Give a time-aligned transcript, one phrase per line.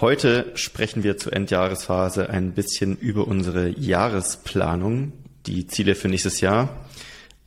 [0.00, 5.12] Heute sprechen wir zur Endjahresphase ein bisschen über unsere Jahresplanung,
[5.44, 6.70] die Ziele für nächstes Jahr.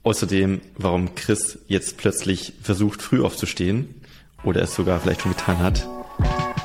[0.04, 3.96] Außerdem, warum Chris jetzt plötzlich versucht, früh aufzustehen
[4.44, 5.88] oder es sogar vielleicht schon getan hat.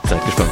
[0.06, 0.50] Seid gespannt.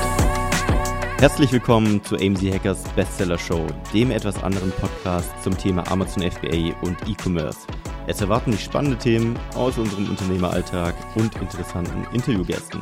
[1.18, 6.74] Herzlich willkommen zu AMZ Hackers Bestseller Show, dem etwas anderen Podcast zum Thema Amazon FBA
[6.80, 7.58] und E-Commerce.
[8.06, 12.80] Es erwarten dich spannende Themen aus unserem Unternehmeralltag und interessanten Interviewgästen.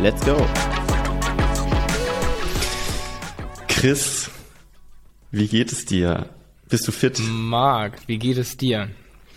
[0.00, 0.36] Let's go!
[3.86, 4.30] Chris,
[5.30, 6.28] wie geht es dir?
[6.68, 7.20] Bist du fit?
[7.22, 8.88] Marc, wie geht es dir?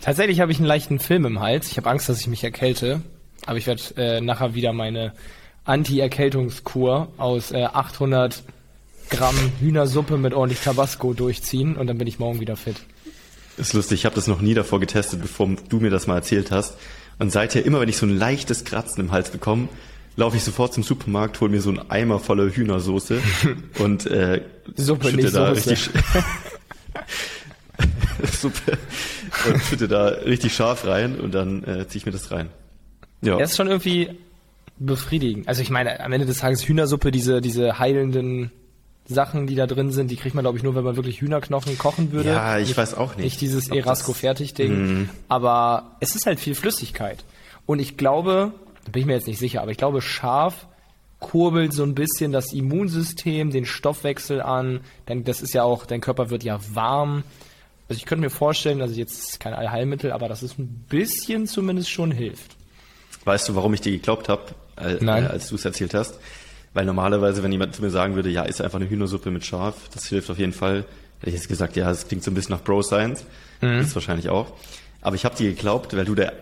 [0.02, 1.70] Tatsächlich habe ich einen leichten Film im Hals.
[1.70, 3.00] Ich habe Angst, dass ich mich erkälte.
[3.46, 5.12] Aber ich werde äh, nachher wieder meine
[5.62, 8.42] Anti-Erkältungskur aus äh, 800
[9.10, 12.74] Gramm Hühnersuppe mit ordentlich Tabasco durchziehen und dann bin ich morgen wieder fit.
[13.56, 16.50] ist lustig, ich habe das noch nie davor getestet, bevor du mir das mal erzählt
[16.50, 16.76] hast.
[17.20, 19.68] Und seither, immer wenn ich so ein leichtes Kratzen im Hals bekomme,
[20.20, 23.20] laufe ich sofort zum Supermarkt, hole mir so einen Eimer voller Hühnersoße
[23.78, 24.42] und äh,
[24.76, 25.70] Suppe, schütte da Soße.
[25.70, 25.90] richtig
[28.38, 28.78] Suppe
[29.48, 32.50] und schütte da richtig scharf rein und dann äh, ziehe ich mir das rein.
[33.22, 33.38] Ja.
[33.38, 34.10] Er ist schon irgendwie
[34.78, 35.48] befriedigend.
[35.48, 38.50] Also ich meine, am Ende des Tages Hühnersuppe, diese, diese heilenden
[39.06, 41.78] Sachen, die da drin sind, die kriegt man, glaube ich, nur, wenn man wirklich Hühnerknochen
[41.78, 42.28] kochen würde.
[42.28, 43.24] Ja, ich nicht, weiß auch nicht.
[43.24, 45.02] Nicht dieses Erasco-Fertig-Ding.
[45.02, 45.10] Mm.
[45.28, 47.24] Aber es ist halt viel Flüssigkeit.
[47.66, 48.52] Und ich glaube,
[48.90, 50.66] bin ich mir jetzt nicht sicher, aber ich glaube, scharf
[51.20, 54.80] kurbelt so ein bisschen das Immunsystem, den Stoffwechsel an.
[55.06, 57.22] Denn das ist ja auch, dein Körper wird ja warm.
[57.88, 61.46] Also ich könnte mir vorstellen, also jetzt ist kein Allheilmittel, aber dass es ein bisschen
[61.46, 62.56] zumindest schon hilft.
[63.24, 64.42] Weißt du, warum ich dir geglaubt habe,
[64.76, 66.18] äh, als du es erzählt hast?
[66.72, 69.74] Weil normalerweise, wenn jemand zu mir sagen würde, ja, ist einfach eine Hühnersuppe mit Schaf,
[69.92, 70.84] das hilft auf jeden Fall,
[71.18, 73.26] hätte ich jetzt gesagt, ja, das klingt so ein bisschen nach Bro Science.
[73.60, 73.80] Mhm.
[73.80, 74.52] Ist wahrscheinlich auch.
[75.02, 76.32] Aber ich habe dir geglaubt, weil du der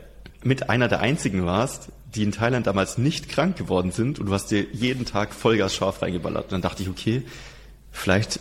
[0.44, 4.32] mit einer der einzigen warst, die in Thailand damals nicht krank geworden sind und du
[4.32, 6.44] hast dir jeden Tag Vollgas scharf reingeballert.
[6.44, 7.22] Und dann dachte ich, okay,
[7.92, 8.40] vielleicht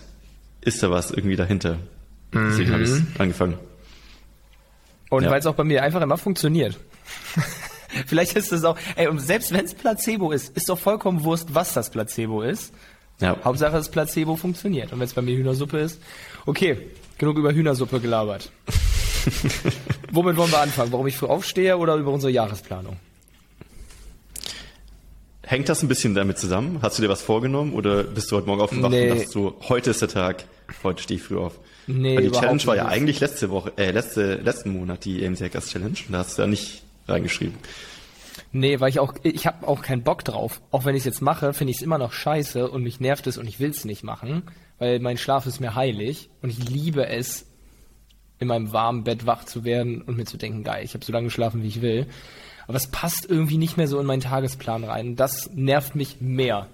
[0.61, 1.77] ist da was irgendwie dahinter.
[2.33, 2.73] Deswegen mhm.
[2.73, 3.57] habe ich angefangen.
[5.09, 5.31] Und ja.
[5.31, 6.77] weil es auch bei mir einfach immer funktioniert.
[8.05, 11.55] Vielleicht ist es auch, ey, und selbst wenn es Placebo ist, ist doch vollkommen Wurst,
[11.55, 12.73] was das Placebo ist.
[13.21, 13.37] Ja.
[13.43, 14.91] Hauptsache das Placebo funktioniert.
[14.91, 16.01] Und wenn es bei mir Hühnersuppe ist,
[16.45, 16.77] okay,
[17.17, 18.51] genug über Hühnersuppe gelabert.
[20.11, 20.91] Womit wollen wir anfangen?
[20.91, 22.97] Warum ich früh aufstehe oder über unsere Jahresplanung?
[25.47, 26.79] Hängt das ein bisschen damit zusammen?
[26.81, 29.03] Hast du dir was vorgenommen oder bist du heute Morgen aufgewacht nee.
[29.03, 30.43] und dachtest so, heute ist der Tag,
[30.83, 31.57] heute stehe ich früh auf?
[31.87, 35.39] Nee, Weil die Challenge war ja eigentlich letzte Woche, äh, letzte, letzten Monat die AMC
[35.39, 37.55] Hackers Challenge und da hast du ja nicht reingeschrieben.
[38.51, 40.59] Nee, weil ich auch, ich habe auch keinen Bock drauf.
[40.71, 43.25] Auch wenn ich es jetzt mache, finde ich es immer noch scheiße und mich nervt
[43.25, 44.43] es und ich will es nicht machen,
[44.79, 47.45] weil mein Schlaf ist mir heilig und ich liebe es,
[48.39, 51.13] in meinem warmen Bett wach zu werden und mir zu denken, geil, ich habe so
[51.13, 52.05] lange geschlafen, wie ich will.
[52.67, 55.15] Aber es passt irgendwie nicht mehr so in meinen Tagesplan rein.
[55.15, 56.67] Das nervt mich mehr.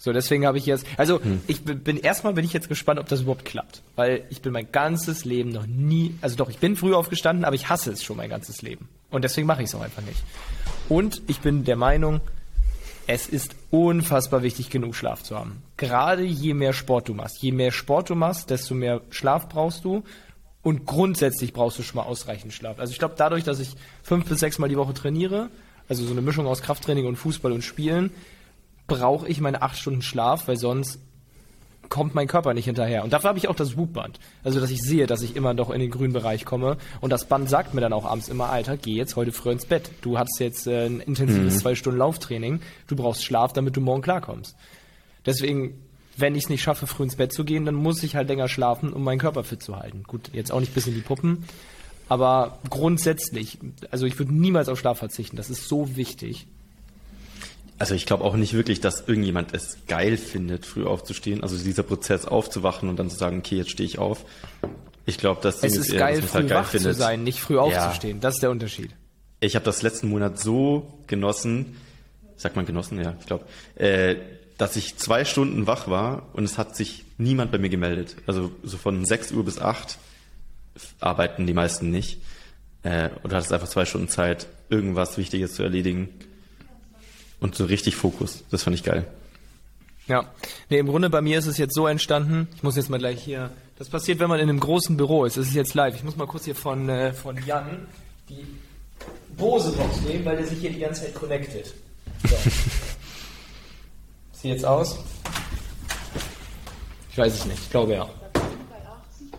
[0.00, 1.40] So, deswegen habe ich jetzt, also hm.
[1.48, 4.70] ich bin erstmal bin ich jetzt gespannt, ob das überhaupt klappt, weil ich bin mein
[4.70, 8.16] ganzes Leben noch nie, also doch, ich bin früh aufgestanden, aber ich hasse es schon
[8.16, 10.22] mein ganzes Leben und deswegen mache ich es auch einfach nicht.
[10.88, 12.20] Und ich bin der Meinung,
[13.08, 15.62] es ist unfassbar wichtig, genug Schlaf zu haben.
[15.76, 19.84] Gerade je mehr Sport du machst, je mehr Sport du machst, desto mehr Schlaf brauchst
[19.84, 20.04] du
[20.62, 22.78] und grundsätzlich brauchst du schon mal ausreichend Schlaf.
[22.78, 25.50] Also ich glaube, dadurch, dass ich fünf bis sechs Mal die Woche trainiere,
[25.88, 28.10] also so eine Mischung aus Krafttraining und Fußball und Spielen,
[28.86, 30.98] brauche ich meine acht Stunden Schlaf, weil sonst
[31.88, 33.04] kommt mein Körper nicht hinterher.
[33.04, 34.18] Und dafür habe ich auch das Whoop-Band.
[34.44, 36.76] Also, dass ich sehe, dass ich immer noch in den grünen Bereich komme.
[37.00, 39.64] Und das Band sagt mir dann auch abends immer, Alter, geh jetzt heute früh ins
[39.64, 39.90] Bett.
[40.02, 41.58] Du hast jetzt äh, ein intensives mhm.
[41.58, 42.60] zwei Stunden Lauftraining.
[42.86, 44.56] Du brauchst Schlaf, damit du morgen klarkommst.
[45.24, 45.82] Deswegen,
[46.18, 48.48] wenn ich es nicht schaffe, früh ins Bett zu gehen, dann muss ich halt länger
[48.48, 50.02] schlafen, um meinen Körper fit zu halten.
[50.04, 51.44] Gut, jetzt auch nicht bis in die Puppen.
[52.08, 53.58] Aber grundsätzlich,
[53.90, 55.36] also ich würde niemals auf Schlaf verzichten.
[55.36, 56.46] Das ist so wichtig.
[57.78, 61.42] Also ich glaube auch nicht wirklich, dass irgendjemand es geil findet, früh aufzustehen.
[61.42, 64.24] Also dieser Prozess aufzuwachen und dann zu sagen, okay, jetzt stehe ich auf.
[65.06, 66.94] Ich glaube, dass es ist eher, geil, früh halt geil wach findet.
[66.94, 68.16] zu sein, nicht früh aufzustehen.
[68.16, 68.20] Ja.
[68.20, 68.90] Das ist der Unterschied.
[69.40, 71.76] Ich habe das letzten Monat so genossen,
[72.36, 73.44] sagt man genossen, ja, ich glaube,
[73.76, 74.16] äh,
[74.58, 78.16] dass ich zwei Stunden wach war und es hat sich niemand bei mir gemeldet.
[78.26, 79.98] Also so von 6 Uhr bis 8
[81.00, 82.20] arbeiten die meisten nicht.
[82.82, 86.08] Äh, und du hattest einfach zwei Stunden Zeit, irgendwas Wichtiges zu erledigen
[87.40, 88.44] und so richtig Fokus.
[88.50, 89.06] Das fand ich geil.
[90.08, 90.32] Ja,
[90.70, 93.22] nee, im Grunde bei mir ist es jetzt so entstanden, ich muss jetzt mal gleich
[93.22, 95.94] hier, das passiert, wenn man in einem großen Büro ist, das ist jetzt live.
[95.94, 97.86] Ich muss mal kurz hier von, äh, von Jan
[98.28, 98.44] die
[99.36, 101.74] Bose-Box nehmen, weil der sich hier die ganze Zeit connected.
[102.28, 102.36] So.
[104.40, 104.98] Sieht jetzt aus?
[107.10, 108.08] Ich weiß es nicht, ich glaube ja.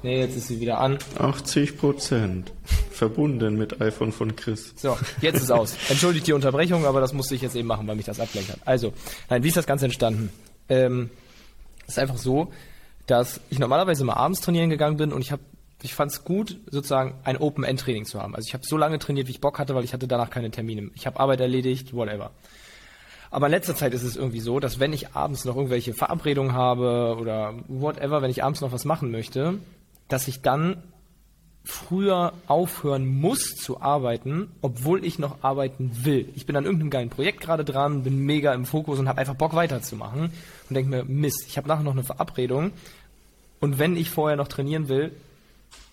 [0.03, 0.97] Nee, jetzt ist sie wieder an.
[1.17, 2.51] 80 Prozent.
[2.91, 4.73] Verbunden mit iPhone von Chris.
[4.75, 5.75] So, jetzt ist aus.
[5.89, 8.59] Entschuldigt die Unterbrechung, aber das musste ich jetzt eben machen, weil mich das ablenkt hat.
[8.65, 8.91] Also,
[9.29, 10.31] nein, wie ist das Ganze entstanden?
[10.67, 11.09] Ähm,
[11.83, 12.51] es ist einfach so,
[13.07, 15.41] dass ich normalerweise immer abends trainieren gegangen bin und ich habe
[15.81, 18.35] ich fand es gut, sozusagen ein Open-End-Training zu haben.
[18.35, 20.51] Also ich habe so lange trainiert, wie ich Bock hatte, weil ich hatte danach keine
[20.51, 20.91] Termine.
[20.93, 22.31] Ich habe Arbeit erledigt, whatever.
[23.31, 26.53] Aber in letzter Zeit ist es irgendwie so, dass wenn ich abends noch irgendwelche Verabredungen
[26.53, 29.59] habe oder whatever, wenn ich abends noch was machen möchte,
[30.07, 30.83] dass ich dann
[31.63, 36.29] früher aufhören muss zu arbeiten, obwohl ich noch arbeiten will.
[36.35, 39.35] Ich bin an irgendeinem geilen Projekt gerade dran, bin mega im Fokus und habe einfach
[39.35, 40.31] Bock weiterzumachen
[40.69, 42.71] und denke mir, Mist, ich habe nachher noch eine Verabredung
[43.59, 45.11] und wenn ich vorher noch trainieren will,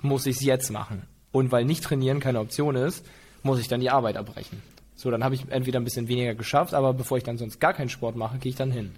[0.00, 1.03] muss ich es jetzt machen.
[1.32, 3.05] Und weil nicht trainieren keine Option ist,
[3.43, 4.62] muss ich dann die Arbeit abbrechen.
[4.96, 7.75] So, dann habe ich entweder ein bisschen weniger geschafft, aber bevor ich dann sonst gar
[7.75, 8.93] keinen Sport mache, gehe ich dann hin.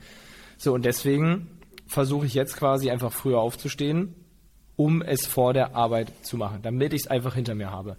[0.56, 1.48] So, und deswegen
[1.88, 4.14] versuche ich jetzt quasi einfach früher aufzustehen,
[4.76, 7.96] um es vor der Arbeit zu machen, damit ich es einfach hinter mir habe.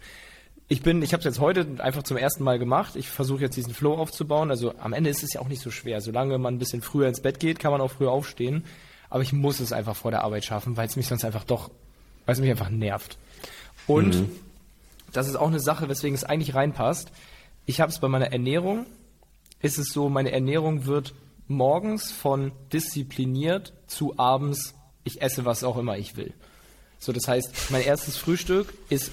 [0.69, 2.95] Ich bin, ich habe es jetzt heute einfach zum ersten Mal gemacht.
[2.95, 4.51] Ich versuche jetzt diesen Flow aufzubauen.
[4.51, 5.99] Also am Ende ist es ja auch nicht so schwer.
[5.99, 8.63] Solange man ein bisschen früher ins Bett geht, kann man auch früher aufstehen.
[9.09, 11.71] Aber ich muss es einfach vor der Arbeit schaffen, weil es mich sonst einfach doch,
[12.25, 13.17] weil es mich einfach nervt.
[13.87, 14.31] Und mhm.
[15.11, 17.11] das ist auch eine Sache, weswegen es eigentlich reinpasst
[17.69, 18.88] ich habe es bei meiner Ernährung,
[19.62, 21.13] ist es so, meine Ernährung wird
[21.48, 24.74] morgens von diszipliniert zu abends,
[25.04, 26.33] ich esse was auch immer ich will.
[26.98, 29.12] So, das heißt, mein erstes Frühstück ist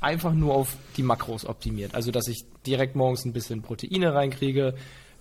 [0.00, 1.94] einfach nur auf die Makros optimiert.
[1.94, 4.76] Also, dass ich direkt morgens ein bisschen Proteine reinkriege,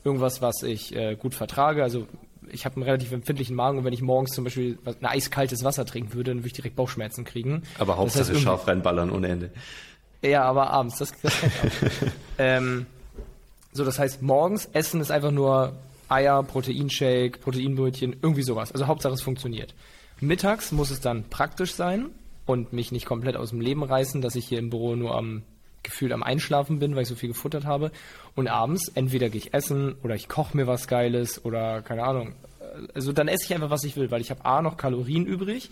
[0.06, 1.84] irgendwas, was ich äh, gut vertrage.
[1.84, 2.08] Also,
[2.50, 5.86] ich habe einen relativ empfindlichen Magen und wenn ich morgens zum Beispiel ein eiskaltes Wasser
[5.86, 7.64] trinken würde, dann würde ich direkt Bauchschmerzen kriegen.
[7.78, 9.52] Aber Hauptsache das heißt, scharf reinballern ohne Ende.
[10.22, 11.34] Ja, aber abends, das, das
[12.38, 12.86] ähm,
[13.72, 15.74] So, das heißt, morgens Essen ist einfach nur
[16.10, 18.72] Eier, Proteinshake, Proteinbrötchen, irgendwie sowas.
[18.72, 19.76] Also Hauptsache es funktioniert.
[20.20, 22.10] Mittags muss es dann praktisch sein
[22.46, 25.44] und mich nicht komplett aus dem Leben reißen, dass ich hier im Büro nur am
[25.82, 27.92] gefühlt am Einschlafen bin, weil ich so viel gefuttert habe.
[28.36, 32.34] Und abends entweder gehe ich essen oder ich koche mir was Geiles oder keine Ahnung.
[32.94, 35.70] Also dann esse ich einfach, was ich will, weil ich habe A noch Kalorien übrig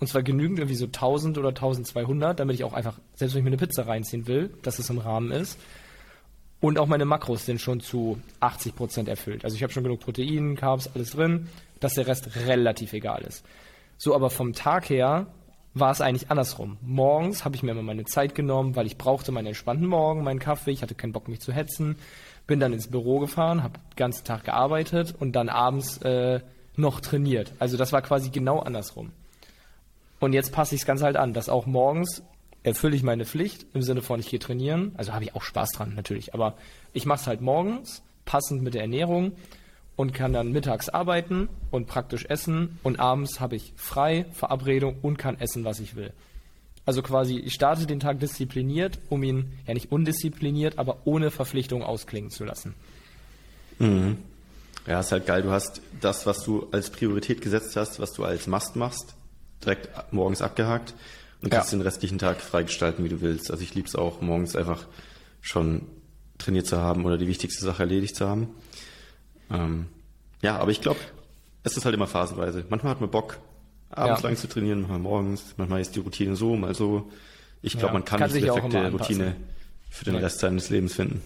[0.00, 3.44] und zwar genügend, irgendwie so 1000 oder 1200, damit ich auch einfach, selbst wenn ich
[3.44, 5.58] mir eine Pizza reinziehen will, dass es im Rahmen ist.
[6.60, 9.44] Und auch meine Makros sind schon zu 80 Prozent erfüllt.
[9.44, 11.48] Also ich habe schon genug Protein, Carbs, alles drin,
[11.80, 13.44] dass der Rest relativ egal ist.
[13.96, 15.26] So, aber vom Tag her
[15.74, 16.78] war es eigentlich andersrum.
[16.80, 20.40] Morgens habe ich mir immer meine Zeit genommen, weil ich brauchte meinen entspannten Morgen, meinen
[20.40, 21.96] Kaffee, ich hatte keinen Bock, mich zu hetzen.
[22.46, 26.40] Bin dann ins Büro gefahren, habe den ganzen Tag gearbeitet und dann abends äh,
[26.76, 27.52] noch trainiert.
[27.58, 29.12] Also das war quasi genau andersrum.
[30.20, 32.22] Und jetzt passe ich es ganz halt an, dass auch morgens
[32.62, 34.92] erfülle ich meine Pflicht im Sinne von, ich gehe trainieren.
[34.96, 36.34] Also habe ich auch Spaß dran natürlich.
[36.34, 36.54] Aber
[36.92, 39.32] ich mache es halt morgens, passend mit der Ernährung
[39.96, 42.78] und kann dann mittags arbeiten und praktisch essen.
[42.82, 46.12] Und abends habe ich frei, Verabredung und kann essen, was ich will.
[46.84, 51.82] Also quasi, ich starte den Tag diszipliniert, um ihn ja nicht undiszipliniert, aber ohne Verpflichtung
[51.82, 52.74] ausklingen zu lassen.
[53.78, 54.18] Mhm.
[54.86, 55.42] Ja, ist halt geil.
[55.42, 59.14] Du hast das, was du als Priorität gesetzt hast, was du als Must machst,
[59.62, 60.94] direkt morgens abgehakt
[61.42, 61.78] und kannst ja.
[61.78, 63.50] den restlichen Tag freigestalten, wie du willst.
[63.50, 64.86] Also ich liebe es auch, morgens einfach
[65.40, 65.82] schon
[66.38, 68.48] trainiert zu haben oder die wichtigste Sache erledigt zu haben.
[69.50, 69.86] Ähm,
[70.42, 71.00] ja, aber ich glaube,
[71.62, 72.64] es ist halt immer phasenweise.
[72.68, 73.38] Manchmal hat man Bock,
[73.90, 74.28] abends ja.
[74.28, 77.10] lang zu trainieren, manchmal morgens, manchmal ist die Routine so, mal so.
[77.62, 79.36] Ich glaube, ja, man kann, kann nicht die perfekte Routine
[79.90, 81.22] für den Rest seines Lebens finden.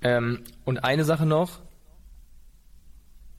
[0.00, 1.58] Ähm, und eine Sache noch,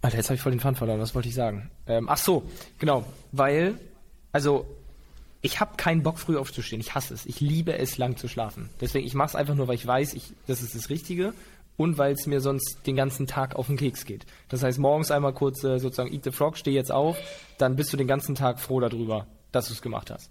[0.01, 1.00] Alter, jetzt habe ich voll den Fun verloren.
[1.00, 1.69] Was wollte ich sagen?
[1.88, 2.44] Ähm, ach so,
[2.78, 3.04] genau.
[3.31, 3.76] Weil,
[4.31, 4.66] also,
[5.42, 6.80] ich habe keinen Bock, früh aufzustehen.
[6.80, 7.26] Ich hasse es.
[7.26, 8.69] Ich liebe es, lang zu schlafen.
[8.81, 11.33] Deswegen, ich mache es einfach nur, weil ich weiß, ich, das ist das Richtige
[11.80, 14.26] und weil es mir sonst den ganzen Tag auf den Keks geht.
[14.50, 17.18] Das heißt, morgens einmal kurz äh, sozusagen Eat the Frog, steh jetzt auf,
[17.57, 20.30] dann bist du den ganzen Tag froh darüber, dass du es gemacht hast.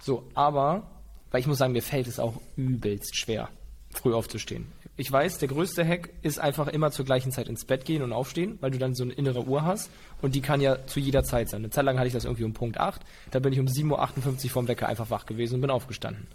[0.00, 0.82] So, aber,
[1.30, 3.48] weil ich muss sagen, mir fällt es auch übelst schwer,
[3.92, 7.84] früh aufzustehen ich weiß, der größte Hack ist einfach immer zur gleichen Zeit ins Bett
[7.84, 10.86] gehen und aufstehen, weil du dann so eine innere Uhr hast und die kann ja
[10.86, 11.62] zu jeder Zeit sein.
[11.62, 14.44] Eine Zeit lang hatte ich das irgendwie um Punkt 8, da bin ich um 7.58
[14.44, 16.26] Uhr vom Wecker einfach wach gewesen und bin aufgestanden.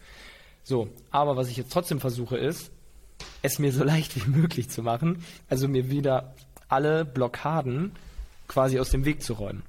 [0.63, 2.71] So, aber was ich jetzt trotzdem versuche ist,
[3.41, 6.33] es mir so leicht wie möglich zu machen, also mir wieder
[6.67, 7.91] alle Blockaden
[8.47, 9.61] quasi aus dem Weg zu räumen.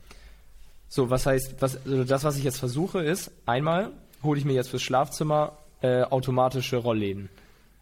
[0.88, 3.92] So, was heißt, was, also das, was ich jetzt versuche, ist, einmal
[4.22, 7.28] hole ich mir jetzt fürs Schlafzimmer äh, automatische Rollläden.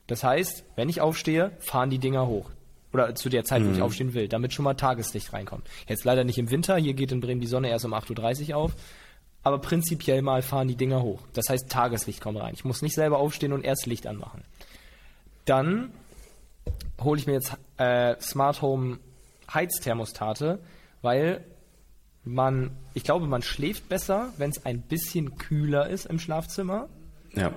[0.07, 2.51] Das heißt, wenn ich aufstehe, fahren die Dinger hoch.
[2.93, 3.83] Oder zu der Zeit, wo ich mhm.
[3.83, 5.67] aufstehen will, damit schon mal Tageslicht reinkommt.
[5.89, 8.57] Jetzt leider nicht im Winter, hier geht in Bremen die Sonne erst um 8.30 Uhr
[8.57, 8.73] auf.
[9.43, 11.21] Aber prinzipiell mal fahren die Dinger hoch.
[11.33, 12.55] Das heißt, Tageslicht kommt rein.
[12.55, 14.43] Ich muss nicht selber aufstehen und erst Licht anmachen.
[15.45, 15.93] Dann
[17.01, 18.99] hole ich mir jetzt äh, Smart Home
[19.53, 20.59] Heizthermostate,
[21.03, 21.45] weil
[22.25, 26.89] man, ich glaube, man schläft besser, wenn es ein bisschen kühler ist im Schlafzimmer.
[27.35, 27.53] Ja.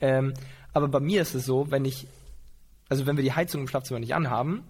[0.00, 0.34] Ähm,
[0.72, 2.06] aber bei mir ist es so, wenn ich,
[2.88, 4.64] also wenn wir die Heizung im Schlafzimmer nicht anhaben,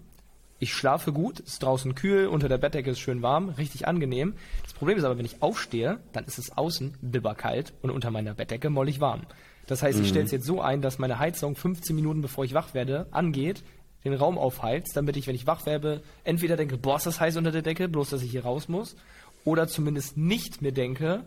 [0.63, 4.35] Ich schlafe gut, ist draußen kühl, unter der Bettdecke ist schön warm, richtig angenehm.
[4.63, 8.33] Das Problem ist aber, wenn ich aufstehe, dann ist es außen bibberkalt und unter meiner
[8.33, 9.23] Bettdecke mollig warm.
[9.67, 12.53] Das heißt, ich stelle es jetzt so ein, dass meine Heizung 15 Minuten bevor ich
[12.53, 13.61] wach werde, angeht,
[14.05, 17.35] den Raum aufheizt, damit ich, wenn ich wach werde, entweder denke, boah, ist das heiß
[17.35, 18.95] unter der Decke, bloß dass ich hier raus muss,
[19.43, 21.25] oder zumindest nicht mir denke,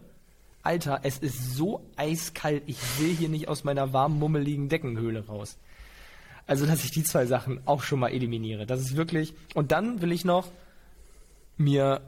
[0.66, 5.58] Alter, es ist so eiskalt, ich will hier nicht aus meiner warmen, mummeligen Deckenhöhle raus.
[6.46, 8.66] Also, dass ich die zwei Sachen auch schon mal eliminiere.
[8.66, 10.50] Das ist wirklich, und dann will ich noch
[11.56, 12.00] mir,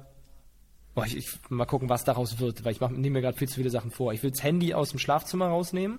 [0.94, 3.56] boah, ich, ich mal gucken, was daraus wird, weil ich nehme mir gerade viel zu
[3.56, 4.12] viele Sachen vor.
[4.12, 5.98] Ich will das Handy aus dem Schlafzimmer rausnehmen,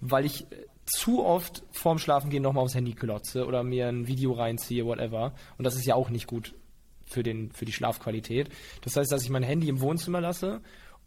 [0.00, 4.32] weil ich äh, zu oft vorm Schlafengehen nochmal aufs Handy klotze oder mir ein Video
[4.32, 5.32] reinziehe, whatever.
[5.58, 6.54] Und das ist ja auch nicht gut
[7.06, 8.50] für den, für die Schlafqualität.
[8.82, 10.60] Das heißt, dass ich mein Handy im Wohnzimmer lasse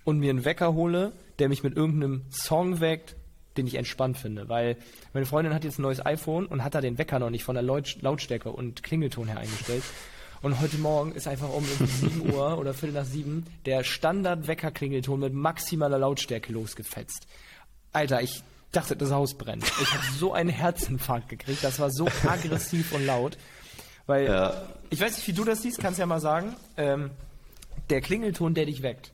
[0.04, 3.16] und mir einen Wecker hole, der mich mit irgendeinem Song weckt,
[3.58, 4.78] den ich entspannt finde, weil
[5.14, 7.54] meine Freundin hat jetzt ein neues iPhone und hat da den Wecker noch nicht von
[7.56, 9.84] der Laut Lautstärke und Klingelton her eingestellt.
[10.42, 15.34] Und heute Morgen ist einfach um 7 Uhr oder Viertel nach 7 der Standard-Wecker-Klingelton mit
[15.34, 17.28] maximaler Lautstärke losgefetzt.
[17.94, 19.64] Alter, ich dachte, das Haus brennt.
[19.82, 21.64] Ich habe so einen Herzinfarkt gekriegt.
[21.64, 23.38] Das war so aggressiv und laut.
[24.08, 24.68] Weil, Ja.
[24.90, 26.56] ich weiß nicht, wie du das siehst, kannst ja mal sagen.
[26.76, 27.12] Ähm,
[27.90, 29.14] der Klingelton, der dich weckt.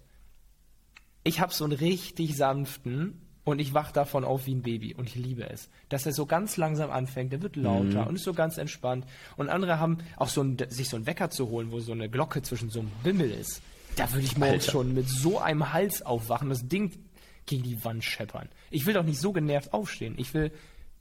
[1.24, 5.08] Ich habe so einen richtig sanften und ich wach davon auf wie ein Baby und
[5.08, 5.70] ich liebe es.
[5.90, 9.06] Dass er so ganz langsam anfängt, der wird lauter und ist so ganz entspannt.
[9.38, 12.10] Und andere haben auch so ein, sich so einen Wecker zu holen, wo so eine
[12.10, 13.62] Glocke zwischen so einem Bimmel ist.
[13.96, 14.72] Da würde ich morgens Alter.
[14.72, 16.92] schon mit so einem Hals aufwachen, das Ding
[17.46, 18.50] gegen die Wand scheppern.
[18.70, 20.14] Ich will doch nicht so genervt aufstehen.
[20.18, 20.52] Ich will,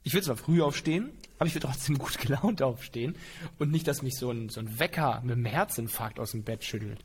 [0.03, 3.15] ich will zwar früh aufstehen, aber ich will trotzdem gut gelaunt aufstehen
[3.59, 6.63] und nicht, dass mich so ein, so ein Wecker mit einem Herzinfarkt aus dem Bett
[6.63, 6.99] schüttelt.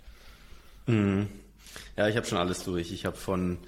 [1.96, 2.92] Ja, ich habe schon alles durch.
[2.92, 3.58] Ich habe von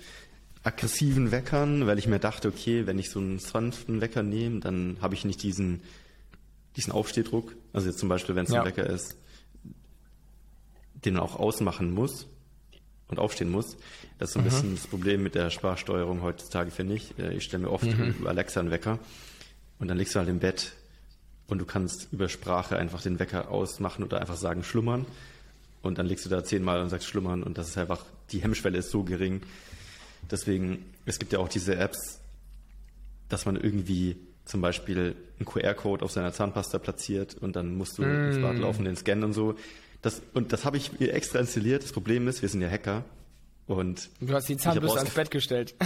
[0.62, 4.96] aggressiven Weckern, weil ich mir dachte, okay, wenn ich so einen sanften Wecker nehme, dann
[5.00, 5.80] habe ich nicht diesen
[6.76, 7.54] diesen Aufstehdruck.
[7.72, 8.60] Also jetzt zum Beispiel, wenn es Ja.
[8.60, 9.16] ein Wecker ist,
[11.04, 12.26] den man auch ausmachen muss
[13.08, 13.76] und aufstehen muss.
[14.18, 17.18] Das ist so ein bisschen das Problem mit der Sprachsteuerung heutzutage, finde ich.
[17.18, 18.98] Äh, Ich stelle mir oft über Alexa einen Wecker
[19.78, 20.72] und dann liegst du halt im Bett
[21.46, 25.06] und du kannst über Sprache einfach den Wecker ausmachen oder einfach sagen schlummern.
[25.86, 28.78] Und dann legst du da zehnmal und sagst schlummern und das ist einfach, die Hemmschwelle
[28.78, 29.42] ist so gering.
[30.30, 32.20] Deswegen, es gibt ja auch diese Apps,
[33.28, 38.02] dass man irgendwie zum Beispiel einen QR-Code auf seiner Zahnpasta platziert und dann musst du
[38.02, 39.56] ins Bad laufen, den scannen und so.
[40.02, 41.82] Das, und das habe ich mir extra installiert.
[41.82, 43.04] Das Problem ist, wir sind ja Hacker
[43.66, 45.74] und Du hast die Zahnbürste ans Bett gestellt.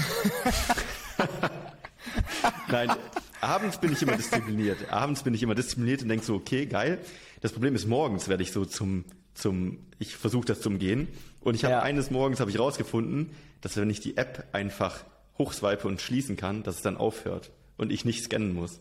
[2.69, 2.91] Nein,
[3.41, 4.89] abends bin ich immer diszipliniert.
[4.91, 6.99] Abends bin ich immer diszipliniert und denk so, okay, geil.
[7.41, 9.05] Das Problem ist, morgens werde ich so zum,
[9.35, 11.09] zum, ich versuche das zu umgehen.
[11.41, 11.83] Und ich habe Ja.
[11.83, 13.31] eines Morgens habe ich rausgefunden,
[13.61, 15.05] dass wenn ich die App einfach
[15.39, 18.73] hochswipe und schließen kann, dass es dann aufhört und ich nicht scannen muss.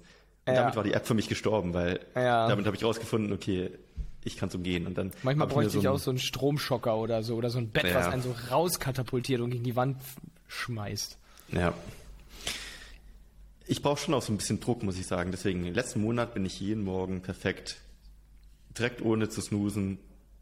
[0.45, 0.61] Und Ja.
[0.61, 2.47] damit war die App für mich gestorben, weil Ja.
[2.49, 3.69] damit habe ich rausgefunden, okay,
[4.25, 4.85] ich kann es umgehen.
[4.85, 7.59] Und dann Manchmal hab ich bräuchte ich auch so einen Stromschocker oder so oder so
[7.59, 9.97] ein Bett, was einen so rauskatapultiert und gegen die Wand
[10.47, 11.17] schmeißt.
[11.53, 11.73] Ja.
[13.69, 15.29] Ich brauche schon auch so ein bisschen Druck, muss ich sagen.
[15.29, 17.77] Deswegen, im letzten Monat bin ich jeden Morgen perfekt,
[18.75, 19.99] direkt ohne zu snoosen,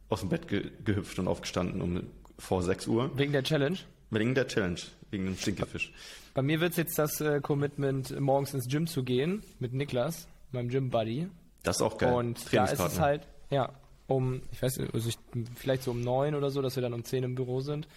[0.08, 2.04] aus dem Bett ge gehüpft und aufgestanden um
[2.38, 3.10] vor 6 Uhr.
[3.18, 3.76] Wegen der Challenge.
[4.08, 4.80] Wegen der Challenge,
[5.10, 5.92] wegen dem Stinkefisch.
[6.32, 10.70] Bei mir wird's jetzt das äh, Commitment, morgens ins Gym zu gehen mit Niklas, meinem
[10.70, 11.28] Gym-Buddy.
[11.64, 12.14] Das ist auch geil.
[12.14, 13.70] Und da ist es halt, ja,
[14.06, 15.18] um, ich weiß nicht, also ich,
[15.54, 17.88] vielleicht so um neun oder so, dass wir dann um zehn im Büro sind,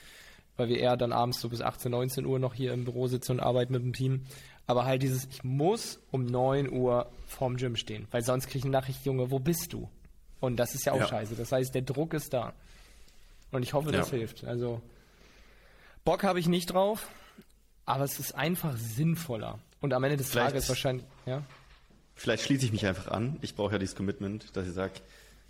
[0.58, 3.34] weil wir eher dann abends so bis 18, 19 Uhr noch hier im Büro sitzen
[3.34, 4.26] und arbeiten mit dem Team.
[4.72, 8.64] Aber halt dieses, ich muss um neun Uhr vorm Gym stehen, weil sonst kriege ich
[8.64, 9.90] eine Nachricht, Junge, wo bist du?
[10.40, 11.08] Und das ist ja auch Ja.
[11.08, 11.36] scheiße.
[11.36, 12.54] Das heißt, der Druck ist da.
[13.52, 14.18] Und ich hoffe, das Ja.
[14.18, 14.46] hilft.
[14.46, 14.82] Also,
[16.06, 17.10] Bock habe ich nicht drauf,
[17.86, 19.60] aber es ist einfach sinnvoller.
[19.82, 21.44] Und am Ende des Vielleicht- Tages wahrscheinlich, ja.
[22.16, 23.38] Vielleicht schließe ich mich einfach an.
[23.42, 24.94] Ich brauche ja dieses Commitment, dass ich sage,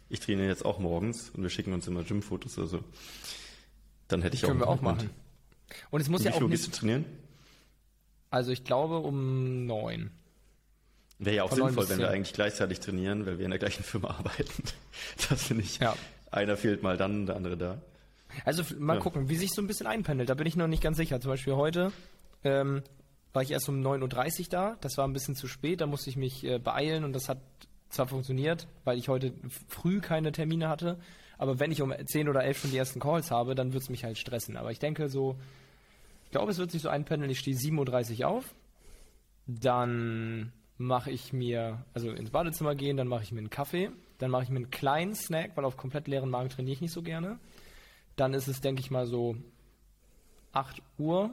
[0.09, 2.83] ich trainiere jetzt auch morgens und wir schicken uns immer Gymfotos oder so.
[4.07, 5.11] Dann hätte ich Können auch wir ein auch machen.
[5.91, 7.05] Und es muss Und ja wie auch viel Uhr gehst du trainieren?
[8.31, 10.09] Also ich glaube um neun.
[11.19, 13.83] Wäre ja auch Von sinnvoll, wenn wir eigentlich gleichzeitig trainieren, weil wir in der gleichen
[13.83, 14.63] Firma arbeiten.
[15.29, 15.77] Das finde ich.
[15.77, 15.95] Ja.
[16.31, 17.77] Einer fehlt mal dann, der andere da.
[18.45, 18.99] Also mal Ja.
[19.01, 20.29] gucken, wie sich so ein bisschen einpendelt.
[20.29, 21.19] Da bin ich noch nicht ganz sicher.
[21.21, 21.91] Zum Beispiel heute
[22.43, 22.81] ähm,
[23.33, 24.77] war ich erst um 9.30 Uhr da.
[24.81, 25.81] Das war ein bisschen zu spät.
[25.81, 27.37] Da musste ich mich äh, beeilen und das hat
[27.89, 29.33] zwar funktioniert, weil ich heute
[29.67, 30.97] früh keine Termine hatte.
[31.37, 34.05] Aber wenn ich um 10 oder 11 schon die ersten Calls habe, dann wird's mich
[34.05, 34.55] halt stressen.
[34.57, 35.37] Aber ich denke so,
[36.31, 37.29] ich glaube, es wird sich so einpendeln.
[37.29, 38.55] Ich stehe 7.30 Uhr auf.
[39.47, 44.31] Dann mache ich mir, also ins Badezimmer gehen, dann mache ich mir einen Kaffee, dann
[44.31, 47.01] mache ich mir einen kleinen Snack, weil auf komplett leeren Magen trainiere ich nicht so
[47.01, 47.37] gerne.
[48.15, 49.35] Dann ist es, denke ich mal, so
[50.53, 51.31] 8 Uhr,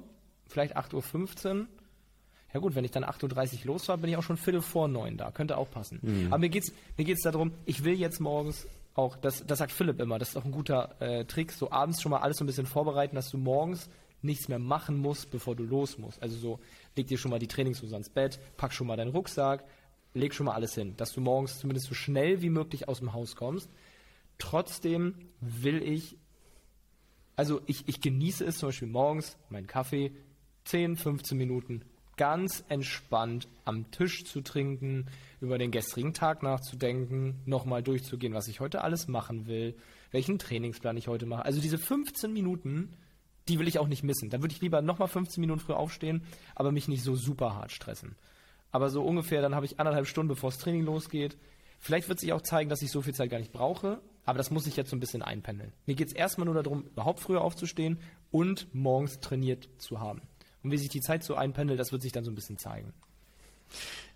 [0.48, 1.66] vielleicht 8.15 Uhr.
[2.52, 4.88] Ja gut, wenn ich dann 8.30 Uhr los war, bin ich auch schon Viertel vor
[4.88, 5.30] neun da.
[5.30, 6.00] Könnte auch passen.
[6.26, 10.00] Aber mir geht's, mir geht's darum, ich will jetzt morgens auch, das, das sagt Philipp
[10.00, 12.48] immer, das ist auch ein guter äh, Trick, so abends schon mal alles so ein
[12.48, 13.88] bisschen vorbereiten, dass du morgens
[14.22, 16.22] nichts mehr machen musst, bevor du los musst.
[16.22, 16.60] Also so,
[16.96, 19.64] leg dir schon mal die Trainingshose ans Bett, pack schon mal deinen Rucksack,
[20.14, 23.12] leg schon mal alles hin, dass du morgens zumindest so schnell wie möglich aus dem
[23.12, 23.70] Haus kommst.
[24.38, 26.16] Trotzdem will ich,
[27.36, 30.12] also ich, ich genieße es zum Beispiel morgens, meinen Kaffee,
[30.64, 31.82] 10, 15 Minuten
[32.18, 35.06] ganz entspannt am Tisch zu trinken,
[35.40, 39.76] über den gestrigen Tag nachzudenken, nochmal durchzugehen, was ich heute alles machen will,
[40.10, 41.44] welchen Trainingsplan ich heute mache.
[41.44, 42.90] Also diese 15 Minuten,
[43.48, 44.30] die will ich auch nicht missen.
[44.30, 46.22] Da würde ich lieber nochmal 15 Minuten früh aufstehen,
[46.54, 48.16] aber mich nicht so super hart stressen.
[48.70, 51.36] Aber so ungefähr, dann habe ich anderthalb Stunden, bevor das Training losgeht.
[51.78, 54.50] Vielleicht wird sich auch zeigen, dass ich so viel Zeit gar nicht brauche, aber das
[54.50, 55.72] muss ich jetzt so ein bisschen einpendeln.
[55.86, 57.98] Mir geht es erstmal nur darum, überhaupt früher aufzustehen
[58.30, 60.20] und morgens trainiert zu haben.
[60.62, 62.92] Und wie sich die Zeit so einpendelt, das wird sich dann so ein bisschen zeigen.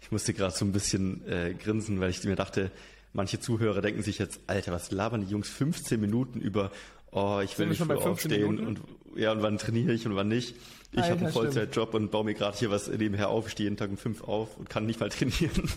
[0.01, 2.71] Ich musste gerade so ein bisschen äh, grinsen, weil ich mir dachte,
[3.13, 6.73] manche Zuhörer denken sich jetzt, Alter, was labern die Jungs 15 Minuten über,
[7.13, 8.67] oh, ich will nicht früh aufstehen Minuten?
[8.67, 8.81] und
[9.17, 10.55] ja, und wann trainiere ich und wann nicht.
[10.93, 13.91] Ich habe einen Vollzeitjob und baue mir gerade hier was nebenher auf, stehe jeden Tag
[13.91, 15.71] um fünf auf und kann nicht mal trainieren.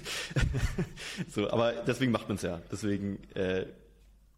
[1.30, 2.62] so, aber deswegen macht man es ja.
[2.70, 3.66] Deswegen äh,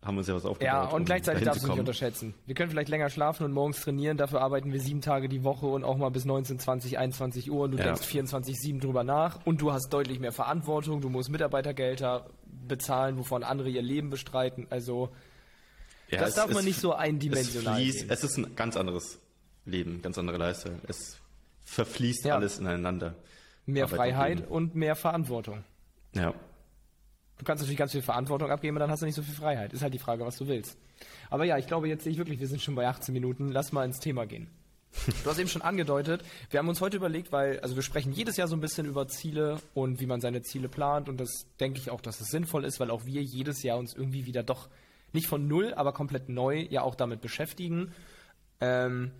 [0.03, 0.73] haben wir uns ja was aufgebaut.
[0.73, 2.35] Ja, und um gleichzeitig darfst du nicht unterschätzen.
[2.45, 5.65] Wir können vielleicht länger schlafen und morgens trainieren, dafür arbeiten wir sieben Tage die Woche
[5.65, 7.85] und auch mal bis 19, 20, 21 Uhr und du ja.
[7.85, 12.27] denkst 24, 7 drüber nach und du hast deutlich mehr Verantwortung, du musst Mitarbeitergelder
[12.67, 15.09] bezahlen, wovon andere ihr Leben bestreiten, also
[16.09, 19.19] ja, das es, darf man nicht so eindimensional es, fließt, es ist ein ganz anderes
[19.65, 20.79] Leben, ganz andere Leistung.
[20.87, 21.17] Es
[21.65, 22.35] verfließt ja.
[22.35, 23.15] alles ineinander.
[23.65, 25.63] Mehr Arbeit Freiheit und, und mehr Verantwortung.
[26.13, 26.33] Ja.
[27.37, 29.73] Du kannst natürlich ganz viel Verantwortung abgeben, aber dann hast du nicht so viel Freiheit.
[29.73, 30.77] Ist halt die Frage, was du willst.
[31.29, 33.49] Aber ja, ich glaube jetzt sehe ich wirklich, wir sind schon bei 18 Minuten.
[33.49, 34.49] Lass mal ins Thema gehen.
[35.23, 38.37] Du hast eben schon angedeutet, wir haben uns heute überlegt, weil, also wir sprechen jedes
[38.37, 41.79] Jahr so ein bisschen über Ziele und wie man seine Ziele plant und das denke
[41.79, 44.69] ich auch, dass es sinnvoll ist, weil auch wir jedes Jahr uns irgendwie wieder doch
[45.13, 47.93] nicht von null, aber komplett neu ja auch damit beschäftigen.
[48.59, 49.11] Ähm,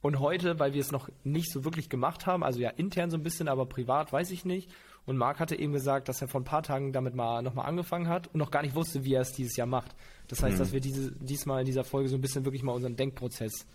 [0.00, 3.16] und heute, weil wir es noch nicht so wirklich gemacht haben, also ja intern so
[3.16, 4.70] ein bisschen, aber privat weiß ich nicht.
[5.06, 8.08] Und Marc hatte eben gesagt, dass er vor ein paar Tagen damit mal nochmal angefangen
[8.08, 9.94] hat und noch gar nicht wusste, wie er es dieses Jahr macht.
[10.28, 10.58] Das heißt, mhm.
[10.58, 13.66] dass wir diese, diesmal in dieser Folge so ein bisschen wirklich mal unseren Denkprozess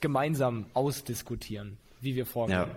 [0.00, 2.58] gemeinsam ausdiskutieren, wie wir vorgehen.
[2.58, 2.68] Ja.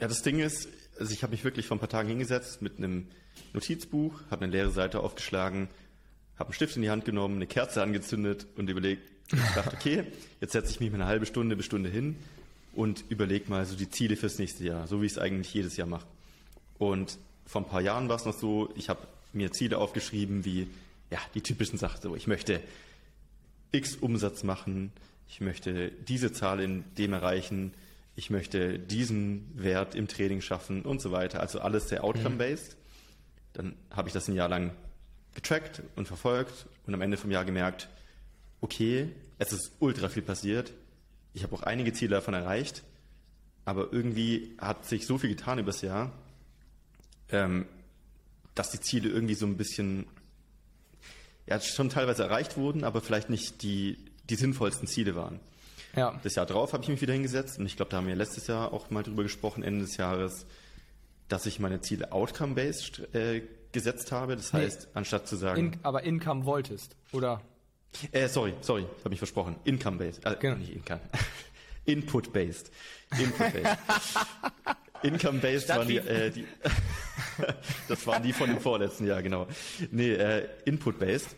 [0.00, 2.78] ja, das Ding ist, also ich habe mich wirklich vor ein paar Tagen hingesetzt mit
[2.78, 3.08] einem
[3.54, 5.68] Notizbuch, habe eine leere Seite aufgeschlagen,
[6.38, 10.04] habe einen Stift in die Hand genommen, eine Kerze angezündet und überlegt, ich dachte, okay,
[10.40, 12.16] jetzt setze ich mich mal eine halbe Stunde bis Stunde hin
[12.74, 15.76] und überleg mal so die Ziele fürs nächste Jahr, so wie ich es eigentlich jedes
[15.76, 16.06] Jahr mache.
[16.78, 19.00] Und vor ein paar Jahren war es noch so, ich habe
[19.32, 20.68] mir Ziele aufgeschrieben wie,
[21.10, 22.60] ja, die typischen Sachen, so ich möchte
[23.72, 24.92] X Umsatz machen,
[25.28, 27.74] ich möchte diese Zahl in dem erreichen,
[28.16, 31.40] ich möchte diesen Wert im Training schaffen und so weiter.
[31.40, 32.76] Also alles sehr outcome-based.
[33.52, 34.72] Dann habe ich das ein Jahr lang
[35.38, 37.88] getrackt und verfolgt und am Ende vom Jahr gemerkt,
[38.60, 40.72] okay, es ist ultra viel passiert.
[41.32, 42.82] Ich habe auch einige Ziele davon erreicht,
[43.64, 46.12] aber irgendwie hat sich so viel getan übers Jahr,
[47.30, 47.66] ähm,
[48.54, 50.06] dass die Ziele irgendwie so ein bisschen
[51.46, 53.96] ja schon teilweise erreicht wurden, aber vielleicht nicht die
[54.28, 55.40] die sinnvollsten Ziele waren.
[55.96, 56.20] Ja.
[56.22, 58.46] Das Jahr drauf habe ich mich wieder hingesetzt und ich glaube, da haben wir letztes
[58.46, 60.44] Jahr auch mal drüber gesprochen, Ende des Jahres,
[61.28, 64.36] dass ich meine Ziele outcome-based äh, gesetzt habe.
[64.36, 64.60] Das nee.
[64.60, 65.72] heißt, anstatt zu sagen.
[65.74, 67.40] In, aber Income wolltest, oder?
[68.12, 69.56] Äh, sorry, sorry, ich habe mich versprochen.
[69.64, 70.24] Income-based.
[70.24, 70.56] Äh, genau.
[70.56, 71.00] Nicht Income.
[71.86, 72.70] Input-based.
[73.18, 73.78] Input-based.
[75.02, 76.44] Income-based waren die, äh, die
[77.88, 79.46] das waren die von dem vorletzten Jahr, genau.
[79.90, 81.36] Nee, äh, Input-based.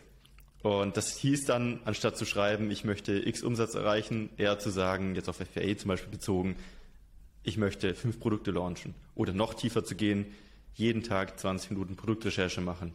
[0.63, 5.15] Und das hieß dann, anstatt zu schreiben, ich möchte X Umsatz erreichen, eher zu sagen,
[5.15, 6.55] jetzt auf FBA zum Beispiel bezogen,
[7.43, 8.93] ich möchte fünf Produkte launchen.
[9.15, 10.27] Oder noch tiefer zu gehen,
[10.75, 12.93] jeden Tag 20 Minuten Produktrecherche machen.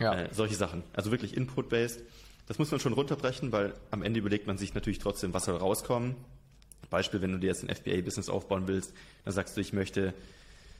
[0.00, 0.14] Ja.
[0.14, 0.82] Äh, solche Sachen.
[0.92, 2.00] Also wirklich Input-based.
[2.46, 5.56] Das muss man schon runterbrechen, weil am Ende überlegt man sich natürlich trotzdem, was soll
[5.56, 6.16] rauskommen.
[6.90, 8.92] Beispiel, wenn du dir jetzt ein FBA-Business aufbauen willst,
[9.24, 10.12] dann sagst du, ich möchte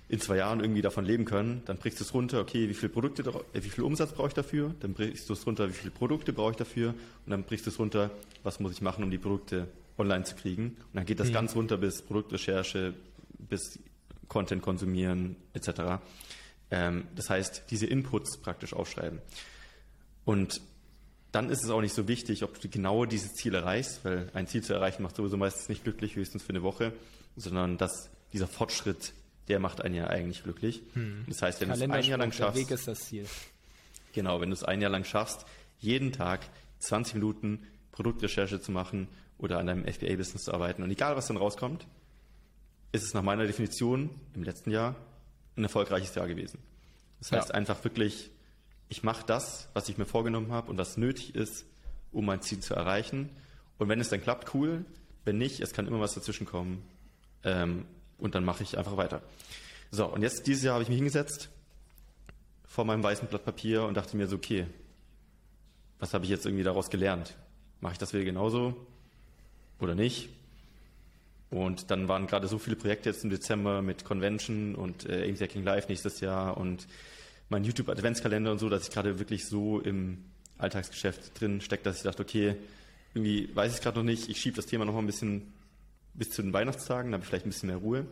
[0.08, 2.90] in zwei Jahren irgendwie davon leben können, dann brichst du es runter, okay, wie viel
[2.90, 3.22] Produkte,
[3.54, 4.74] äh, wie viel Umsatz brauche ich dafür?
[4.80, 6.90] Dann brichst du es runter, wie viele Produkte brauche ich dafür?
[6.90, 8.10] Und dann brichst du es runter,
[8.42, 10.76] was muss ich machen, um die Produkte online zu kriegen?
[10.92, 11.32] Und dann geht das mhm.
[11.32, 12.92] ganz runter bis Produktrecherche,
[13.38, 13.78] bis
[14.28, 16.02] Content konsumieren, etc.
[16.70, 19.20] Ähm, das heißt, diese Inputs praktisch aufschreiben.
[20.24, 20.60] Und
[21.32, 24.46] dann ist es auch nicht so wichtig, ob du genau dieses Ziel erreichst, weil ein
[24.46, 26.92] Ziel zu erreichen macht sowieso meistens nicht glücklich, höchstens für eine Woche,
[27.36, 29.14] sondern dass dieser Fortschritt,
[29.48, 30.82] der macht einen ja eigentlich glücklich.
[30.92, 31.24] Hm.
[31.28, 33.26] Das heißt, wenn du es ein Jahr lang schaffst, der Weg ist das Ziel.
[34.12, 35.46] Genau, wenn du es ein Jahr lang schaffst,
[35.78, 36.40] jeden Tag
[36.80, 39.08] 20 Minuten Produktrecherche zu machen
[39.38, 41.86] oder an deinem FBA-Business zu arbeiten und egal was dann rauskommt,
[42.92, 44.94] ist es nach meiner Definition im letzten Jahr
[45.56, 46.58] ein erfolgreiches Jahr gewesen.
[47.18, 47.54] Das heißt ja.
[47.54, 48.30] einfach wirklich
[48.92, 51.64] ich mache das, was ich mir vorgenommen habe und was nötig ist,
[52.12, 53.30] um mein Ziel zu erreichen.
[53.78, 54.84] Und wenn es dann klappt, cool.
[55.24, 56.82] Wenn nicht, es kann immer was dazwischen kommen.
[57.42, 57.86] Ähm,
[58.18, 59.22] und dann mache ich einfach weiter.
[59.90, 61.48] So, und jetzt dieses Jahr habe ich mich hingesetzt
[62.66, 64.66] vor meinem weißen Blatt Papier und dachte mir so, okay,
[65.98, 67.34] was habe ich jetzt irgendwie daraus gelernt?
[67.80, 68.76] Mache ich das wieder genauso
[69.80, 70.28] oder nicht?
[71.52, 75.42] Und dann waren gerade so viele Projekte jetzt im Dezember mit Convention und äh, Ames
[75.42, 76.86] Hacking Live nächstes Jahr und
[77.50, 80.24] mein YouTube Adventskalender und so, dass ich gerade wirklich so im
[80.56, 82.56] Alltagsgeschäft drin stecke, dass ich dachte, okay,
[83.12, 85.52] irgendwie weiß ich gerade noch nicht, ich schiebe das Thema noch mal ein bisschen
[86.14, 88.06] bis zu den Weihnachtstagen, dann habe ich vielleicht ein bisschen mehr Ruhe.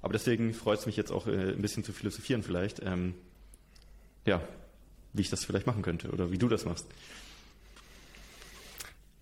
[0.00, 2.80] Aber deswegen freut es mich jetzt auch äh, ein bisschen zu philosophieren vielleicht.
[2.84, 3.14] Ähm,
[4.24, 4.40] ja,
[5.14, 6.86] wie ich das vielleicht machen könnte oder wie du das machst.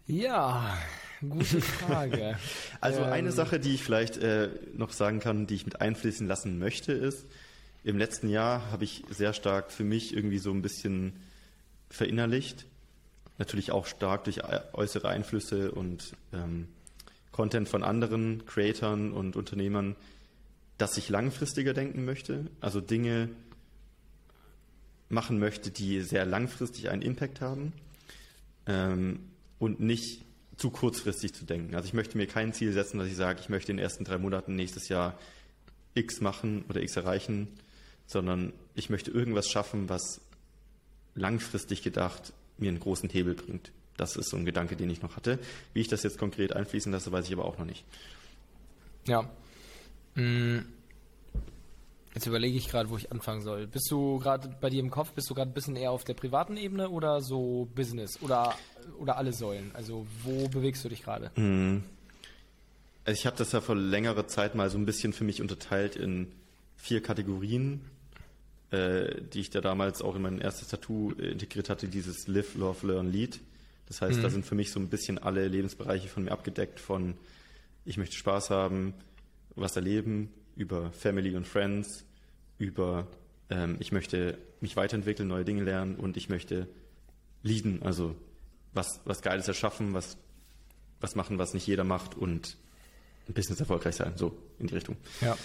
[0.06, 0.76] Ja,
[1.20, 2.38] gute Frage.
[2.81, 6.26] also ähm, eine Sache, die ich vielleicht äh, noch sagen kann, die ich mit einfließen
[6.26, 7.26] lassen möchte, ist,
[7.85, 11.12] im letzten Jahr habe ich sehr stark für mich irgendwie so ein bisschen
[11.88, 12.66] verinnerlicht.
[13.38, 14.40] Natürlich auch stark durch
[14.72, 16.68] äußere Einflüsse und ähm,
[17.31, 19.94] Content von anderen Creatern und Unternehmern,
[20.79, 23.29] dass ich langfristiger denken möchte, also Dinge
[25.09, 27.72] machen möchte, die sehr langfristig einen Impact haben
[28.66, 29.20] ähm,
[29.59, 30.25] und nicht
[30.56, 31.74] zu kurzfristig zu denken.
[31.74, 34.04] Also ich möchte mir kein Ziel setzen, dass ich sage, ich möchte in den ersten
[34.04, 35.18] drei Monaten nächstes Jahr
[35.94, 37.48] X machen oder X erreichen,
[38.06, 40.20] sondern ich möchte irgendwas schaffen, was
[41.14, 43.72] langfristig gedacht mir einen großen Hebel bringt.
[43.96, 45.38] Das ist so ein Gedanke, den ich noch hatte.
[45.72, 47.84] Wie ich das jetzt konkret einfließen lasse, weiß ich aber auch noch nicht.
[49.06, 49.30] Ja.
[50.14, 50.60] Mm.
[52.16, 53.66] Jetzt überlege ich gerade, wo ich anfangen soll.
[53.66, 56.14] Bist du gerade bei dir im Kopf, bist du gerade ein bisschen eher auf der
[56.14, 58.55] privaten Ebene oder so Business oder,
[58.98, 59.70] oder alle Säulen?
[59.74, 61.31] Also wo bewegst du dich gerade?
[61.38, 61.85] Mm.
[63.05, 65.94] Also ich habe das ja vor längerer Zeit mal so ein bisschen für mich unterteilt
[65.94, 66.33] in
[66.76, 67.83] vier Kategorien
[68.70, 72.57] äh, die ich da damals auch in mein erstes Tattoo äh, integriert hatte, dieses Live,
[72.57, 73.38] Love, Learn, Lead.
[73.87, 74.22] Das heißt, mhm.
[74.22, 77.14] da sind für mich so ein bisschen alle Lebensbereiche von mir abgedeckt von
[77.85, 78.94] ich möchte Spaß haben,
[79.55, 82.04] was erleben, über Family und Friends,
[82.58, 83.06] über
[83.50, 86.66] ähm, ich möchte mich weiterentwickeln, neue Dinge lernen und ich möchte
[87.42, 88.16] leaden, also
[88.72, 90.16] was, was Geiles erschaffen, was,
[91.00, 92.56] was machen, was nicht jeder macht und
[93.28, 94.96] ein Business erfolgreich sein, so in die Richtung.
[95.20, 95.36] Ja.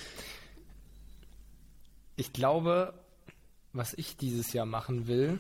[2.16, 2.94] Ich glaube,
[3.74, 5.40] was ich dieses Jahr machen will,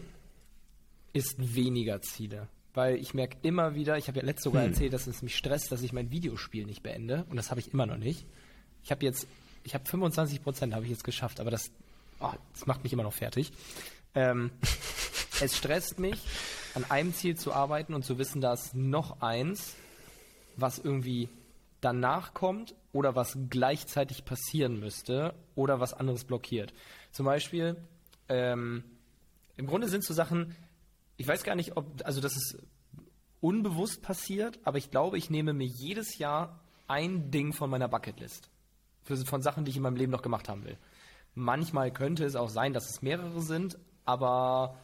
[1.13, 2.47] ist weniger Ziele.
[2.73, 4.71] Weil ich merke immer wieder, ich habe ja letztes sogar hm.
[4.71, 7.25] erzählt, dass es mich stresst, dass ich mein Videospiel nicht beende.
[7.29, 8.25] Und das habe ich immer noch nicht.
[8.83, 9.27] Ich habe jetzt,
[9.63, 11.71] ich habe 25 Prozent habe ich jetzt geschafft, aber das,
[12.19, 13.51] oh, das macht mich immer noch fertig.
[14.15, 14.51] Ähm,
[15.41, 16.19] es stresst mich,
[16.73, 19.75] an einem Ziel zu arbeiten und zu wissen, dass noch eins,
[20.55, 21.29] was irgendwie
[21.81, 26.73] danach kommt oder was gleichzeitig passieren müsste oder was anderes blockiert.
[27.11, 27.75] Zum Beispiel,
[28.29, 28.83] ähm,
[29.57, 30.55] im Grunde sind so Sachen,
[31.17, 32.57] ich weiß gar nicht, ob, also das ist
[33.41, 38.49] unbewusst passiert, aber ich glaube, ich nehme mir jedes Jahr ein Ding von meiner Bucketlist.
[39.03, 40.77] Für, von Sachen, die ich in meinem Leben noch gemacht haben will.
[41.33, 44.77] Manchmal könnte es auch sein, dass es mehrere sind, aber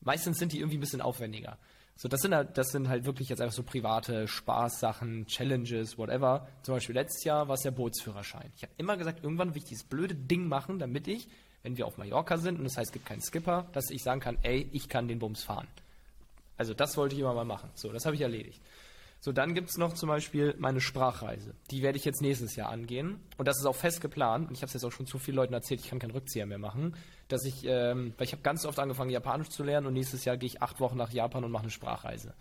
[0.00, 1.58] meistens sind die irgendwie ein bisschen aufwendiger.
[1.96, 6.48] So, das sind halt, das sind halt wirklich jetzt einfach so private Spaßsachen, Challenges, whatever.
[6.62, 8.50] Zum Beispiel letztes Jahr war es der Bootsführerschein.
[8.56, 11.28] Ich habe immer gesagt, irgendwann will ich dieses blöde Ding machen, damit ich
[11.62, 14.20] wenn wir auf Mallorca sind und das heißt, es gibt keinen Skipper, dass ich sagen
[14.20, 15.68] kann, ey, ich kann den Bums fahren.
[16.56, 17.70] Also das wollte ich immer mal machen.
[17.74, 18.60] So, das habe ich erledigt.
[19.24, 21.54] So, dann gibt's noch zum Beispiel meine Sprachreise.
[21.70, 23.20] Die werde ich jetzt nächstes Jahr angehen.
[23.36, 24.48] Und das ist auch fest geplant.
[24.48, 26.44] Und ich habe es jetzt auch schon zu vielen Leuten erzählt, ich kann keinen Rückzieher
[26.44, 26.96] mehr machen.
[27.28, 30.36] Dass ich, ähm, weil ich habe ganz oft angefangen, Japanisch zu lernen und nächstes Jahr
[30.36, 32.34] gehe ich acht Wochen nach Japan und mache eine Sprachreise.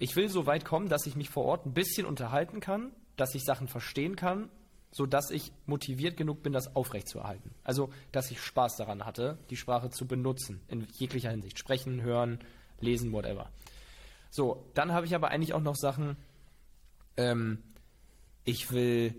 [0.00, 3.36] Ich will so weit kommen, dass ich mich vor Ort ein bisschen unterhalten kann, dass
[3.36, 4.50] ich Sachen verstehen kann
[4.90, 7.50] so dass ich motiviert genug bin, das aufrechtzuerhalten.
[7.64, 11.58] Also, dass ich Spaß daran hatte, die Sprache zu benutzen, in jeglicher Hinsicht.
[11.58, 12.38] Sprechen, hören,
[12.78, 13.50] lesen, whatever.
[14.34, 16.16] So, dann habe ich aber eigentlich auch noch Sachen,
[17.16, 17.62] ähm,
[18.42, 19.14] ich will,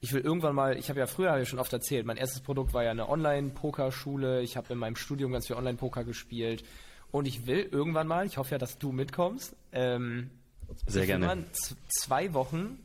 [0.00, 2.40] ich will irgendwann mal, ich habe ja früher hab ich schon oft erzählt, mein erstes
[2.40, 6.64] Produkt war ja eine Online-Pokerschule, ich habe in meinem Studium ganz viel Online-Poker gespielt
[7.10, 10.30] und ich will irgendwann mal, ich hoffe ja, dass du mitkommst, ähm,
[10.86, 11.44] sehr gerne.
[11.90, 12.78] zwei Wochen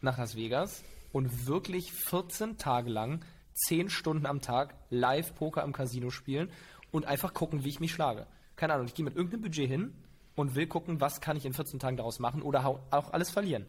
[0.00, 3.24] nach Las Vegas und wirklich 14 Tage lang
[3.68, 6.50] 10 Stunden am Tag live Poker im Casino spielen
[6.90, 8.26] und einfach gucken, wie ich mich schlage.
[8.56, 9.92] Keine Ahnung, ich gehe mit irgendeinem Budget hin
[10.40, 13.66] und will gucken, was kann ich in 14 Tagen daraus machen oder auch alles verlieren.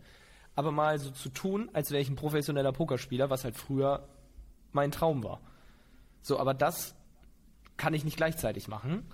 [0.55, 4.07] Aber mal so zu tun, als wäre ich ein professioneller Pokerspieler, was halt früher
[4.71, 5.39] mein Traum war.
[6.21, 6.95] So, aber das
[7.77, 9.05] kann ich nicht gleichzeitig machen.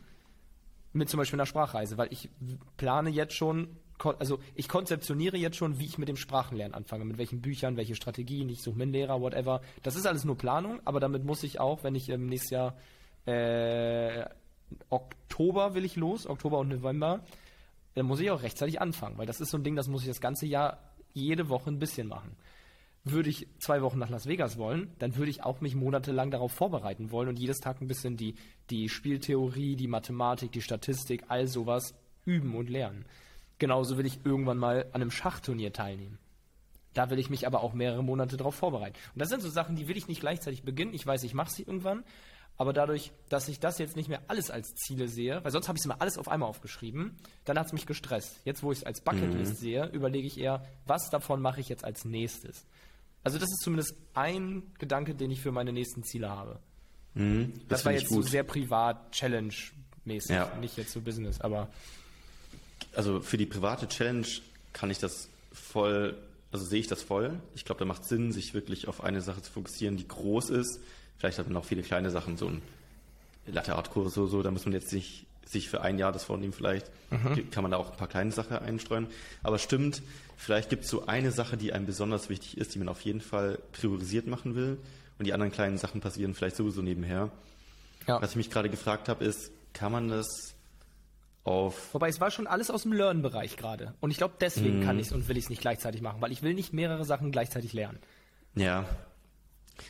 [0.94, 2.30] Mit zum Beispiel einer Sprachreise, weil ich
[2.78, 3.78] plane jetzt schon
[4.20, 7.96] also ich konzeptioniere jetzt schon, wie ich mit dem Sprachenlernen anfange, mit welchen Büchern, welche
[7.96, 9.62] Strategien, ich suche mir einen Lehrer, whatever.
[9.84, 12.78] Das ist alles nur Planung, aber damit muss ich auch, wenn ich im nächsten Jahr
[13.26, 14.26] äh,
[14.90, 17.22] Oktober will ich los, Oktober und November.
[17.98, 20.08] Dann muss ich auch rechtzeitig anfangen, weil das ist so ein Ding, das muss ich
[20.08, 20.78] das ganze Jahr
[21.14, 22.38] jede Woche ein bisschen machen.
[23.04, 26.52] Würde ich zwei Wochen nach Las Vegas wollen, dann würde ich auch mich monatelang darauf
[26.52, 28.36] vorbereiten wollen und jedes Tag ein bisschen die,
[28.70, 33.04] die Spieltheorie, die Mathematik, die Statistik, all sowas üben und lernen.
[33.58, 36.20] Genauso will ich irgendwann mal an einem Schachturnier teilnehmen.
[36.94, 38.96] Da will ich mich aber auch mehrere Monate darauf vorbereiten.
[39.16, 40.94] Und das sind so Sachen, die will ich nicht gleichzeitig beginnen.
[40.94, 42.04] Ich weiß, ich mache sie irgendwann.
[42.58, 45.78] Aber dadurch, dass ich das jetzt nicht mehr alles als Ziele sehe, weil sonst habe
[45.78, 47.16] ich es immer alles auf einmal aufgeschrieben,
[47.46, 48.40] dann hat es mich gestresst.
[48.46, 49.58] Jetzt, wo ich es als Bucketlist mhm.
[49.58, 52.66] sehe, überlege ich eher, was davon mache ich jetzt als nächstes.
[53.24, 56.60] Also das ist zumindest ein Gedanke, den ich für meine nächsten Ziele habe.
[57.14, 60.52] Mhm, das, das war jetzt so sehr privat, Challenge-mäßig, ja.
[60.60, 61.70] nicht jetzt so Business, aber
[62.96, 64.28] also für die private Challenge
[64.74, 66.18] kann ich das voll,
[66.52, 67.40] also sehe ich das voll.
[67.56, 70.80] Ich glaube, da macht Sinn, sich wirklich auf eine Sache zu fokussieren, die groß ist.
[71.18, 72.62] Vielleicht hat man auch viele kleine Sachen, so ein
[73.48, 76.26] Latte Art Kurs oder so, da muss man jetzt nicht sich für ein Jahr das
[76.26, 76.92] vornehmen vielleicht.
[77.10, 77.50] Mhm.
[77.52, 79.08] Kann man da auch ein paar kleine Sachen einstreuen.
[79.44, 80.02] Aber stimmt,
[80.36, 83.22] vielleicht gibt es so eine Sache, die einem besonders wichtig ist, die man auf jeden
[83.22, 84.78] Fall priorisiert machen will.
[85.18, 87.32] Und die anderen kleinen Sachen passieren vielleicht sowieso nebenher.
[88.08, 88.22] Ja.
[88.22, 90.56] Was ich mich gerade gefragt habe, ist, kann man das
[91.44, 91.94] auf.
[91.94, 93.94] Wobei es war schon alles aus dem Learn-Bereich gerade.
[94.00, 94.84] Und ich glaube, deswegen mm.
[94.84, 97.06] kann ich es und will ich es nicht gleichzeitig machen, weil ich will nicht mehrere
[97.06, 98.00] Sachen gleichzeitig lernen.
[98.56, 98.86] Ja.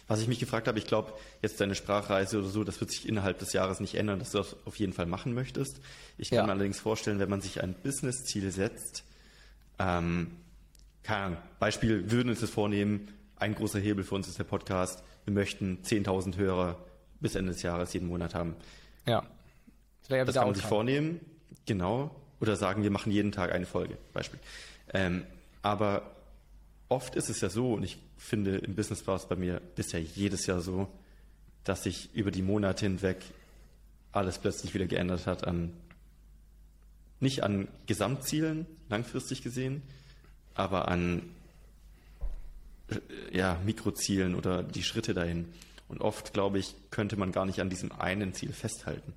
[0.07, 3.07] Was ich mich gefragt habe, ich glaube, jetzt deine Sprachreise oder so, das wird sich
[3.07, 5.79] innerhalb des Jahres nicht ändern, dass du das auf jeden Fall machen möchtest.
[6.17, 6.45] Ich kann ja.
[6.45, 9.03] mir allerdings vorstellen, wenn man sich ein Business-Ziel setzt,
[9.79, 10.31] ähm,
[11.03, 14.43] keine Ahnung, Beispiel, wir würden uns das vornehmen, ein großer Hebel für uns ist der
[14.43, 16.77] Podcast, wir möchten 10.000 Hörer
[17.19, 18.55] bis Ende des Jahres jeden Monat haben.
[19.05, 19.23] Ja.
[20.01, 21.19] Das, ja das kann man sich vornehmen
[21.67, 22.15] Genau.
[22.39, 24.39] Oder sagen, wir machen jeden Tag eine Folge, Beispiel.
[24.93, 25.23] Ähm,
[25.61, 26.15] aber
[26.89, 30.01] oft ist es ja so, und ich finde, im Business war es bei mir bisher
[30.01, 30.87] jedes Jahr so,
[31.63, 33.17] dass sich über die Monate hinweg
[34.11, 35.73] alles plötzlich wieder geändert hat an,
[37.19, 39.81] nicht an Gesamtzielen, langfristig gesehen,
[40.53, 41.23] aber an,
[42.89, 42.99] äh,
[43.35, 45.47] ja, Mikrozielen oder die Schritte dahin.
[45.87, 49.13] Und oft, glaube ich, könnte man gar nicht an diesem einen Ziel festhalten.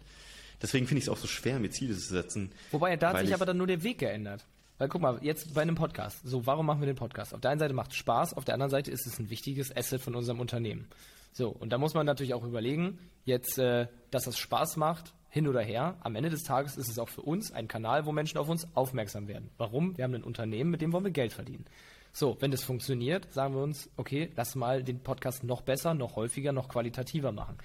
[0.62, 2.52] Deswegen finde ich es auch so schwer, mir Ziele zu setzen.
[2.70, 4.44] Wobei, da hat sich aber dann nur der Weg geändert.
[4.80, 6.22] Weil guck mal, jetzt bei einem Podcast.
[6.24, 7.34] So, warum machen wir den Podcast?
[7.34, 9.76] Auf der einen Seite macht es Spaß, auf der anderen Seite ist es ein wichtiges
[9.76, 10.88] Asset von unserem Unternehmen.
[11.34, 15.48] So, und da muss man natürlich auch überlegen, jetzt, äh, dass das Spaß macht, hin
[15.48, 15.98] oder her.
[16.00, 18.74] Am Ende des Tages ist es auch für uns ein Kanal, wo Menschen auf uns
[18.74, 19.50] aufmerksam werden.
[19.58, 19.98] Warum?
[19.98, 21.66] Wir haben ein Unternehmen, mit dem wollen wir Geld verdienen.
[22.10, 26.16] So, wenn das funktioniert, sagen wir uns, okay, lass mal den Podcast noch besser, noch
[26.16, 27.58] häufiger, noch qualitativer machen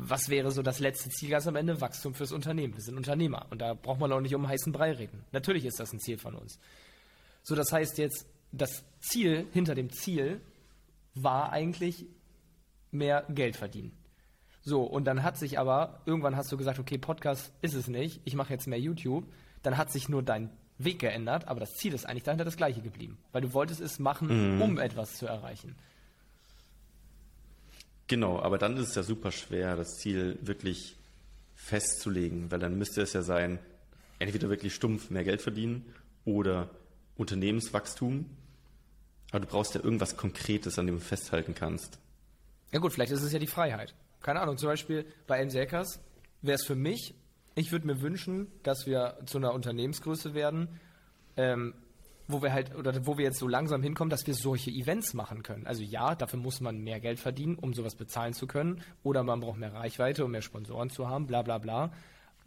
[0.00, 1.80] was wäre so das letzte Ziel ganz am Ende?
[1.80, 2.74] Wachstum fürs Unternehmen.
[2.74, 5.24] Wir sind Unternehmer und da braucht man auch nicht um heißen Brei reden.
[5.32, 6.58] Natürlich ist das ein Ziel von uns.
[7.42, 10.40] So, das heißt jetzt, das Ziel hinter dem Ziel
[11.14, 12.06] war eigentlich
[12.90, 13.92] mehr Geld verdienen.
[14.62, 18.20] So, und dann hat sich aber, irgendwann hast du gesagt, okay, Podcast ist es nicht,
[18.24, 19.24] ich mache jetzt mehr YouTube.
[19.62, 22.80] Dann hat sich nur dein Weg geändert, aber das Ziel ist eigentlich dahinter das gleiche
[22.80, 23.18] geblieben.
[23.32, 24.62] Weil du wolltest es machen, mhm.
[24.62, 25.74] um etwas zu erreichen.
[28.08, 30.96] Genau, aber dann ist es ja super schwer, das Ziel wirklich
[31.54, 33.58] festzulegen, weil dann müsste es ja sein,
[34.18, 35.84] entweder wirklich stumpf mehr Geld verdienen
[36.24, 36.70] oder
[37.16, 38.24] Unternehmenswachstum.
[39.30, 41.98] Aber du brauchst ja irgendwas Konkretes, an dem du festhalten kannst.
[42.72, 43.94] Ja gut, vielleicht ist es ja die Freiheit.
[44.22, 46.00] Keine Ahnung, zum Beispiel bei Elsekas
[46.40, 47.14] wäre es für mich,
[47.54, 50.80] ich würde mir wünschen, dass wir zu einer Unternehmensgröße werden,
[51.36, 51.74] ähm,
[52.28, 55.42] wo wir halt, oder wo wir jetzt so langsam hinkommen, dass wir solche Events machen
[55.42, 55.66] können.
[55.66, 58.82] Also ja, dafür muss man mehr Geld verdienen, um sowas bezahlen zu können.
[59.02, 61.90] Oder man braucht mehr Reichweite, um mehr Sponsoren zu haben, bla bla bla.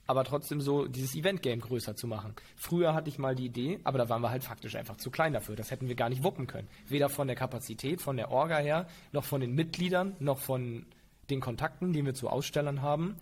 [0.05, 2.35] Aber trotzdem so dieses Event-Game größer zu machen.
[2.55, 5.33] Früher hatte ich mal die Idee, aber da waren wir halt faktisch einfach zu klein
[5.33, 5.55] dafür.
[5.55, 6.67] Das hätten wir gar nicht wuppen können.
[6.87, 10.85] Weder von der Kapazität, von der Orga her, noch von den Mitgliedern, noch von
[11.29, 13.15] den Kontakten, die wir zu Ausstellern haben.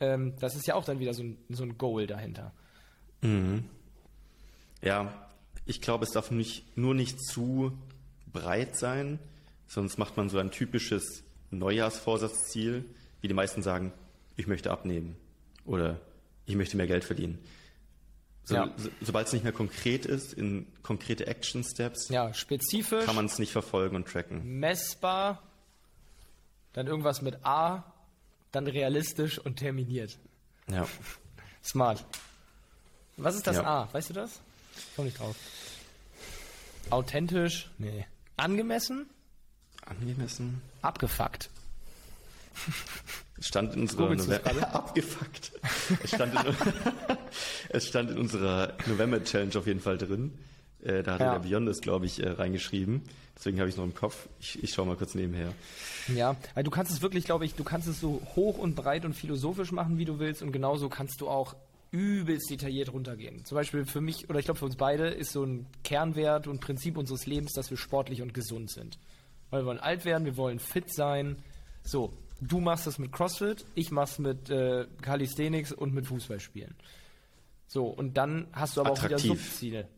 [0.00, 2.52] Ähm, das ist ja auch dann wieder so ein, so ein Goal dahinter.
[3.22, 3.64] Mhm.
[4.82, 5.23] Ja,
[5.66, 7.72] ich glaube, es darf nicht, nur nicht zu
[8.32, 9.18] breit sein,
[9.66, 12.84] sonst macht man so ein typisches Neujahrsvorsatzziel,
[13.20, 13.92] wie die meisten sagen,
[14.36, 15.16] ich möchte abnehmen
[15.64, 16.00] oder
[16.46, 17.38] ich möchte mehr Geld verdienen.
[18.44, 18.70] So, ja.
[18.76, 23.24] so, Sobald es nicht mehr konkret ist, in konkrete Action Steps, ja, spezifisch, kann man
[23.24, 24.58] es nicht verfolgen und tracken.
[24.58, 25.42] Messbar,
[26.74, 27.84] dann irgendwas mit A,
[28.52, 30.18] dann realistisch und terminiert.
[30.70, 30.86] Ja.
[31.64, 32.04] Smart.
[33.16, 33.64] Was ist das ja.
[33.64, 33.88] A?
[33.92, 34.40] Weißt du das?
[34.94, 35.36] Komm nicht drauf.
[36.90, 37.70] Authentisch?
[37.78, 38.06] Nee.
[38.36, 39.06] Angemessen?
[39.86, 40.60] Angemessen?
[40.82, 41.50] Abgefuckt.
[43.36, 45.52] Es stand in unserer November abgefuckt.
[46.04, 46.54] Es stand, in,
[47.70, 50.38] es stand in unserer November Challenge auf jeden Fall drin.
[50.84, 51.38] Äh, da hatte Ja.
[51.38, 53.02] der Beyond das, glaube ich, äh, reingeschrieben.
[53.36, 54.28] Deswegen habe ich noch im Kopf.
[54.38, 55.52] Ich, ich schaue mal kurz nebenher.
[56.14, 59.04] Ja, weil du kannst es wirklich, glaube ich, du kannst es so hoch und breit
[59.04, 61.56] und philosophisch machen, wie du willst, und genauso kannst du auch
[61.94, 63.44] übelst detailliert runtergehen.
[63.44, 66.60] Zum Beispiel für mich, oder ich glaube für uns beide, ist so ein Kernwert und
[66.60, 68.98] Prinzip unseres Lebens, dass wir sportlich und gesund sind.
[69.50, 71.36] Weil wir wollen alt werden, wir wollen fit sein.
[71.84, 76.74] So, du machst das mit CrossFit, ich mach's mit äh, Calisthenics und mit Fußballspielen.
[77.68, 79.40] So, und dann hast du aber auch wieder Attraktiv.
[79.40, 79.88] Subziele.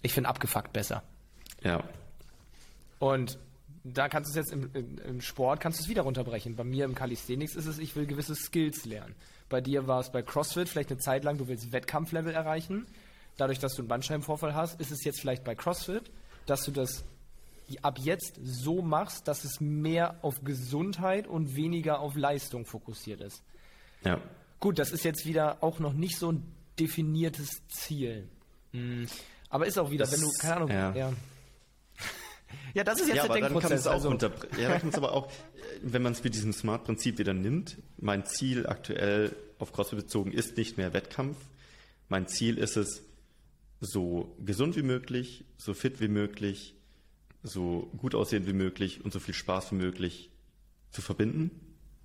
[0.00, 1.02] Ich finde abgefuckt besser.
[1.62, 1.84] Ja.
[2.98, 3.38] Und
[3.84, 6.54] da kannst du es jetzt im, im, im Sport kannst du es wieder runterbrechen.
[6.56, 9.14] Bei mir im Calisthenics ist es, ich will gewisse Skills lernen.
[9.48, 12.86] Bei dir war es bei CrossFit vielleicht eine Zeit lang, du willst Wettkampflevel erreichen.
[13.36, 16.10] Dadurch, dass du einen Bandscheibenvorfall hast, ist es jetzt vielleicht bei CrossFit,
[16.46, 17.04] dass du das
[17.80, 23.42] ab jetzt so machst, dass es mehr auf Gesundheit und weniger auf Leistung fokussiert ist.
[24.04, 24.20] Ja.
[24.60, 26.42] Gut, das ist jetzt wieder auch noch nicht so ein
[26.78, 28.28] definiertes Ziel.
[28.72, 29.06] Hm.
[29.48, 30.94] Aber ist auch wieder, Das- wenn du, keine Ahnung, ja.
[30.94, 31.12] ja.
[32.74, 33.80] Ja, das ist jetzt Ja, der aber dann kann man Denkprozess.
[33.80, 35.30] es auch also, ja, dann kann es aber auch, äh,
[35.82, 40.56] wenn man es mit diesem Smart-Prinzip wieder nimmt, mein Ziel aktuell auf CrossFit bezogen ist
[40.56, 41.36] nicht mehr Wettkampf.
[42.08, 43.02] Mein Ziel ist es,
[43.82, 46.74] so gesund wie möglich, so fit wie möglich,
[47.42, 50.30] so gut aussehend wie möglich und so viel Spaß wie möglich
[50.90, 51.50] zu verbinden.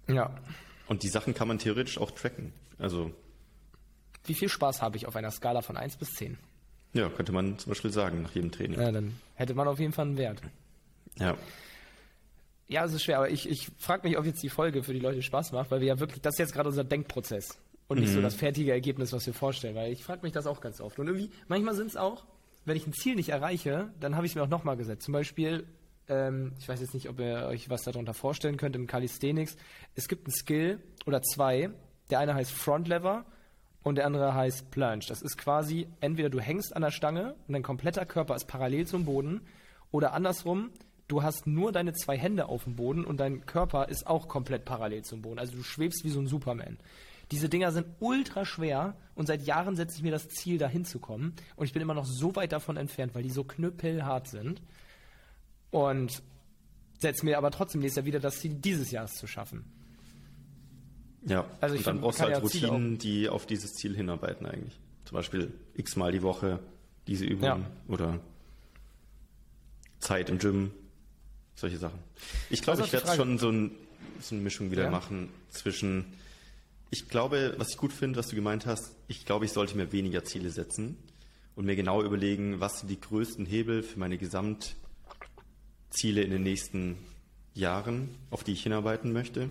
[0.07, 0.35] ja.
[0.87, 2.53] Und die Sachen kann man theoretisch auch tracken.
[2.79, 3.11] Also,
[4.23, 6.37] Wie viel Spaß habe ich auf einer Skala von 1 bis 10?
[6.93, 8.79] Ja, könnte man zum Beispiel sagen nach jedem Training.
[8.79, 10.41] Ja, dann hätte man auf jeden Fall einen Wert.
[11.19, 11.35] Ja.
[12.69, 14.99] Ja, es ist schwer, aber ich, ich frage mich, ob jetzt die Folge für die
[14.99, 18.11] Leute Spaß macht, weil wir ja wirklich, das ist jetzt gerade unser Denkprozess und nicht
[18.11, 20.99] so das fertige Ergebnis, was wir vorstellen, weil ich frage mich das auch ganz oft.
[20.99, 22.25] Und irgendwie, manchmal sind es auch,
[22.65, 25.03] wenn ich ein Ziel nicht erreiche, dann habe ich es mir auch nochmal gesetzt.
[25.03, 25.65] Zum Beispiel,
[26.09, 29.55] ähm, ich weiß jetzt nicht, ob ihr euch was darunter vorstellen könnt im Calisthenics.
[29.95, 31.69] Es gibt einen Skill oder zwei.
[32.09, 33.25] Der eine heißt Front Lever
[33.87, 35.05] und der andere heißt Plunge.
[35.07, 38.85] Das ist quasi, entweder du hängst an der Stange und dein kompletter Körper ist parallel
[38.85, 39.41] zum Boden
[39.91, 40.71] oder andersrum,
[41.07, 44.65] du hast nur deine zwei Hände auf dem Boden und dein Körper ist auch komplett
[44.65, 45.39] parallel zum Boden.
[45.39, 46.77] Also du schwebst wie so ein Superman.
[47.31, 51.33] Diese Dinger sind ultra schwer und seit Jahren setze ich mir das Ziel, da hinzukommen.
[51.55, 54.61] Und ich bin immer noch so weit davon entfernt, weil die so knüppelhart sind.
[55.71, 56.23] Und
[56.99, 59.76] setze mir aber trotzdem nächstes Jahr wieder das Ziel, dieses Jahr es zu schaffen.
[61.25, 64.45] Ja, Also ich und dann brauchst du halt ja Routinen, die auf dieses Ziel hinarbeiten
[64.45, 64.77] eigentlich.
[65.05, 66.59] Zum Beispiel x-mal die Woche
[67.07, 67.59] diese Übung Ja.
[67.87, 68.19] oder
[69.99, 70.71] Zeit im Gym,
[71.55, 71.99] solche Sachen.
[72.49, 73.71] Ich glaube, Was ich werde schon so, ein,
[74.19, 74.91] so eine Mischung wieder Ja.
[74.91, 76.05] machen zwischen,
[76.91, 79.91] ich glaube, was ich gut finde, was du gemeint hast, ich glaube, ich sollte mir
[79.91, 80.97] weniger Ziele setzen
[81.55, 84.75] und mir genau überlegen, was sind die größten Hebel für meine Gesamtziele
[86.21, 86.97] in den nächsten
[87.53, 89.49] Jahren, auf die ich hinarbeiten möchte.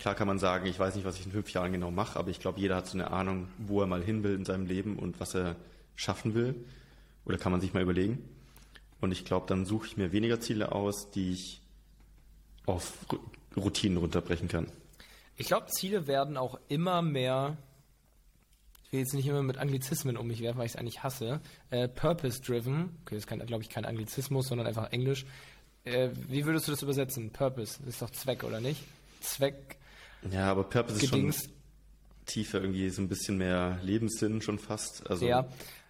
[0.00, 2.30] Klar kann man sagen, ich weiß nicht, was ich in fünf Jahren genau mache, aber
[2.30, 4.98] ich glaube, jeder hat so eine Ahnung, wo er mal hin will in seinem Leben
[4.98, 5.56] und was er
[5.94, 6.54] schaffen will.
[7.26, 8.26] Oder kann man sich mal überlegen.
[9.02, 11.60] Und ich glaube, dann suche ich mir weniger Ziele aus, die ich
[12.64, 12.94] auf
[13.54, 14.72] Routinen runterbrechen kann.
[15.36, 17.58] Ich glaube, Ziele werden auch immer mehr,
[18.86, 21.40] ich will jetzt nicht immer mit Anglizismen um mich werfen, weil ich es eigentlich hasse,
[21.68, 25.26] äh, purpose-driven, okay, das ist, glaube ich, kein Anglizismus, sondern einfach Englisch.
[25.84, 27.30] Äh, wie würdest du das übersetzen?
[27.30, 28.82] Purpose, das ist doch Zweck, oder nicht?
[29.20, 29.76] Zweck,
[30.30, 31.44] Ja, aber Purpose ist Gedings.
[31.44, 31.52] schon
[32.26, 35.08] tiefer, irgendwie so ein bisschen mehr Lebenssinn schon fast.
[35.08, 35.48] Also, Ja.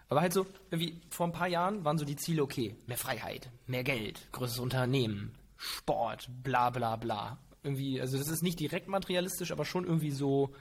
[0.09, 3.49] Aber halt so, irgendwie vor ein paar Jahren waren so die Ziele, okay, mehr Freiheit,
[3.69, 7.39] mehr Geld, größeres Unternehmen, Sport, bla bla bla.
[7.63, 10.53] Irgendwie, also das ist nicht direkt materialistisch, aber schon irgendwie so,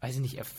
[0.00, 0.52] weiß ich nicht, erf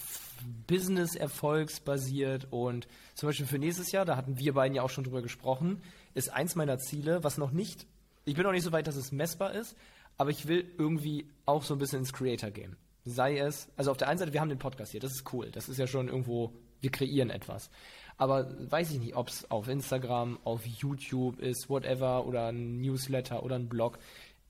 [0.67, 5.03] Business erfolgsbasiert und zum Beispiel für nächstes Jahr, da hatten wir beiden ja auch schon
[5.03, 5.81] drüber gesprochen,
[6.13, 7.87] ist eins meiner Ziele, was noch nicht,
[8.23, 9.75] ich bin noch nicht so weit, dass es messbar ist,
[10.17, 12.75] aber ich will irgendwie auch so ein bisschen ins Creator Game.
[13.05, 15.49] Sei es, also auf der einen Seite, wir haben den Podcast hier, das ist cool,
[15.51, 17.69] das ist ja schon irgendwo, wir kreieren etwas.
[18.17, 23.43] Aber weiß ich nicht, ob es auf Instagram, auf YouTube ist, whatever, oder ein Newsletter
[23.43, 23.99] oder ein Blog.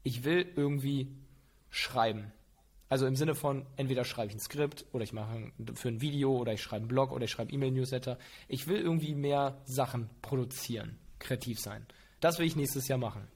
[0.03, 1.09] Ich will irgendwie
[1.69, 2.31] schreiben.
[2.89, 6.37] Also im Sinne von, entweder schreibe ich ein Skript oder ich mache für ein Video
[6.37, 8.17] oder ich schreibe einen Blog oder ich schreibe E-Mail-Newsletter.
[8.47, 11.85] Ich will irgendwie mehr Sachen produzieren, kreativ sein.
[12.21, 13.27] Das will ich nächstes Jahr machen.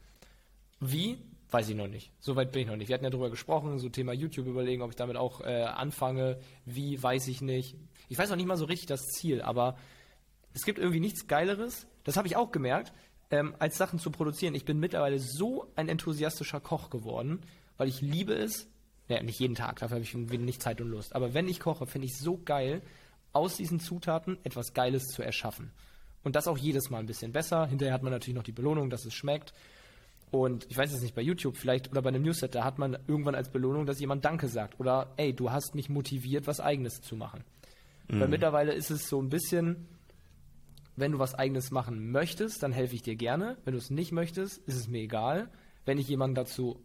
[0.79, 1.17] Wie?
[1.51, 2.11] Weiß ich noch nicht.
[2.19, 2.87] Soweit bin ich noch nicht.
[2.87, 6.39] Wir hatten ja drüber gesprochen, so Thema YouTube überlegen, ob ich damit auch äh, anfange.
[6.65, 7.75] Wie, weiß ich nicht.
[8.07, 9.75] Ich weiß noch nicht mal so richtig das Ziel, aber
[10.53, 12.93] es gibt irgendwie nichts Geileres, das habe ich auch gemerkt,
[13.29, 14.55] ähm, als Sachen zu produzieren.
[14.55, 17.41] Ich bin mittlerweile so ein enthusiastischer Koch geworden,
[17.77, 18.67] weil ich liebe es,
[19.07, 21.85] ja, nicht jeden Tag, dafür habe ich wenig Zeit und Lust, aber wenn ich koche,
[21.85, 22.81] finde ich so geil,
[23.33, 25.71] aus diesen Zutaten etwas Geiles zu erschaffen.
[26.23, 27.65] Und das auch jedes Mal ein bisschen besser.
[27.65, 29.53] Hinterher hat man natürlich noch die Belohnung, dass es schmeckt.
[30.31, 33.35] Und ich weiß jetzt nicht, bei YouTube vielleicht oder bei einem Newsletter hat man irgendwann
[33.35, 34.79] als Belohnung, dass jemand Danke sagt.
[34.79, 37.43] Oder, ey, du hast mich motiviert, was Eigenes zu machen.
[38.07, 39.87] Weil mittlerweile ist es so ein bisschen,
[40.95, 43.57] Wenn du was eigenes machen möchtest, dann helfe ich dir gerne.
[43.63, 45.49] Wenn du es nicht möchtest, ist es mir egal.
[45.85, 46.79] Wenn ich jemanden dazu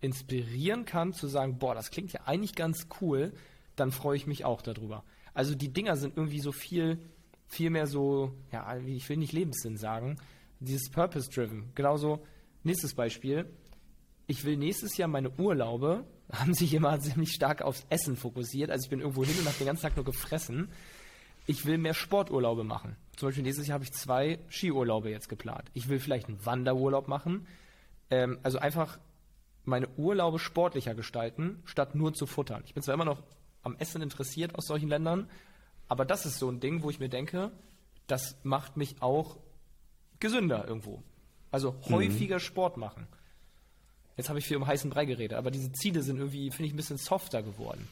[0.00, 3.32] inspirieren kann, zu sagen, boah, das klingt ja eigentlich ganz cool,
[3.76, 5.04] dann freue ich mich auch darüber.
[5.32, 6.98] Also die Dinger sind irgendwie so viel,
[7.46, 10.16] viel mehr so, ja, ich will nicht Lebenssinn sagen,
[10.60, 11.70] dieses Purpose-Driven.
[11.74, 12.24] Genauso,
[12.66, 13.46] nächstes Beispiel.
[14.26, 18.70] Ich will nächstes Jahr meine Urlaube, haben sich immer ziemlich stark aufs Essen fokussiert.
[18.70, 20.70] Also ich bin irgendwo hin und habe den ganzen Tag nur gefressen.
[21.46, 22.96] Ich will mehr Sporturlaube machen.
[23.16, 25.70] Zum Beispiel nächstes Jahr habe ich zwei Skiurlaube jetzt geplant.
[25.74, 27.46] Ich will vielleicht einen Wanderurlaub machen.
[28.10, 28.98] Ähm, also einfach
[29.64, 32.62] meine Urlaube sportlicher gestalten, statt nur zu futtern.
[32.66, 33.22] Ich bin zwar immer noch
[33.62, 35.28] am Essen interessiert aus solchen Ländern,
[35.88, 37.50] aber das ist so ein Ding, wo ich mir denke,
[38.06, 39.38] das macht mich auch
[40.20, 41.02] gesünder irgendwo.
[41.50, 41.94] Also mhm.
[41.94, 42.40] häufiger mhm.
[42.40, 43.06] Sport machen.
[44.16, 46.72] Jetzt habe ich viel um heißen Brei geredet, aber diese Ziele sind irgendwie, finde ich,
[46.72, 47.86] ein bisschen softer geworden.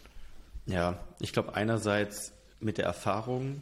[0.67, 3.61] Ja, ich glaube einerseits mit der Erfahrung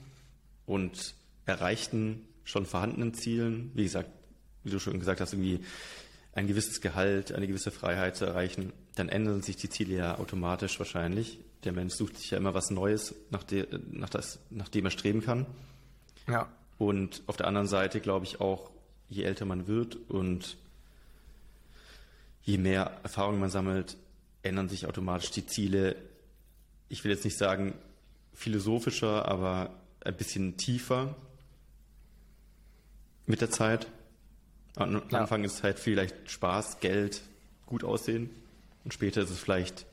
[0.66, 1.14] und
[1.44, 4.10] erreichten, schon vorhandenen Zielen, wie gesagt,
[4.62, 5.60] wie du schon gesagt hast, irgendwie
[6.34, 10.78] ein gewisses Gehalt, eine gewisse Freiheit zu erreichen, dann ändern sich die Ziele ja automatisch
[10.78, 11.40] wahrscheinlich.
[11.64, 14.90] Der Mensch sucht sich ja immer was Neues, nach, de, nach, das, nach dem er
[14.90, 15.46] streben kann.
[16.28, 16.48] Ja.
[16.78, 18.70] Und auf der anderen Seite glaube ich auch,
[19.12, 20.56] je älter man wird und
[22.42, 23.96] je mehr Erfahrung man sammelt,
[24.42, 25.96] ändern sich automatisch die Ziele.
[26.88, 27.74] Ich will jetzt nicht sagen
[28.34, 31.14] philosophischer, aber ein bisschen tiefer
[33.26, 33.86] mit der Zeit.
[34.74, 35.20] Am ja.
[35.20, 37.22] Anfang ist es halt vielleicht Spaß, Geld,
[37.66, 38.30] gut aussehen.
[38.84, 39.86] Und später ist es vielleicht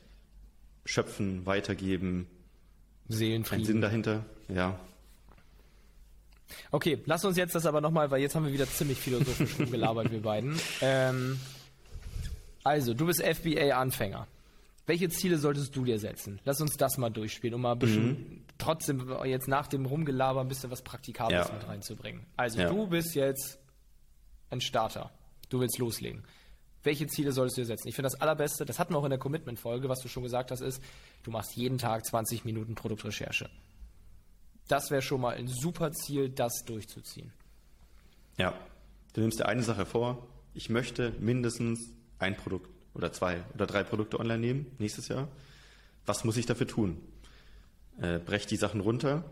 [0.85, 2.25] schöpfen, weitergeben.
[3.09, 3.63] Seelenfrieden.
[3.63, 4.79] Ein Sinn dahinter, ja.
[6.71, 10.11] Okay, lass uns jetzt das aber nochmal, weil jetzt haben wir wieder ziemlich philosophisch rumgelabert,
[10.11, 10.59] wir beiden.
[10.81, 11.39] Ähm,
[12.63, 14.27] also, du bist FBA-Anfänger.
[14.85, 16.39] Welche Ziele solltest du dir setzen?
[16.45, 18.43] Lass uns das mal durchspielen, um mal ein bisschen mhm.
[18.57, 21.53] trotzdem jetzt nach dem Rumgelaber ein bisschen was Praktikables ja.
[21.53, 22.25] mit reinzubringen.
[22.37, 22.69] Also, ja.
[22.69, 23.59] du bist jetzt
[24.49, 25.11] ein Starter.
[25.49, 26.23] Du willst loslegen.
[26.81, 27.87] Welche Ziele solltest du dir setzen?
[27.87, 30.49] Ich finde das allerbeste, das hatten wir auch in der Commitment-Folge, was du schon gesagt
[30.49, 30.81] hast, ist,
[31.23, 33.49] du machst jeden Tag 20 Minuten Produktrecherche.
[34.69, 37.33] Das wäre schon mal ein super Ziel, das durchzuziehen.
[38.37, 38.53] Ja,
[39.13, 40.27] du nimmst dir eine Sache vor.
[40.53, 45.27] Ich möchte mindestens ein Produkt oder zwei oder drei Produkte online nehmen nächstes Jahr.
[46.05, 47.01] Was muss ich dafür tun?
[47.99, 49.23] Äh, brech die Sachen runter,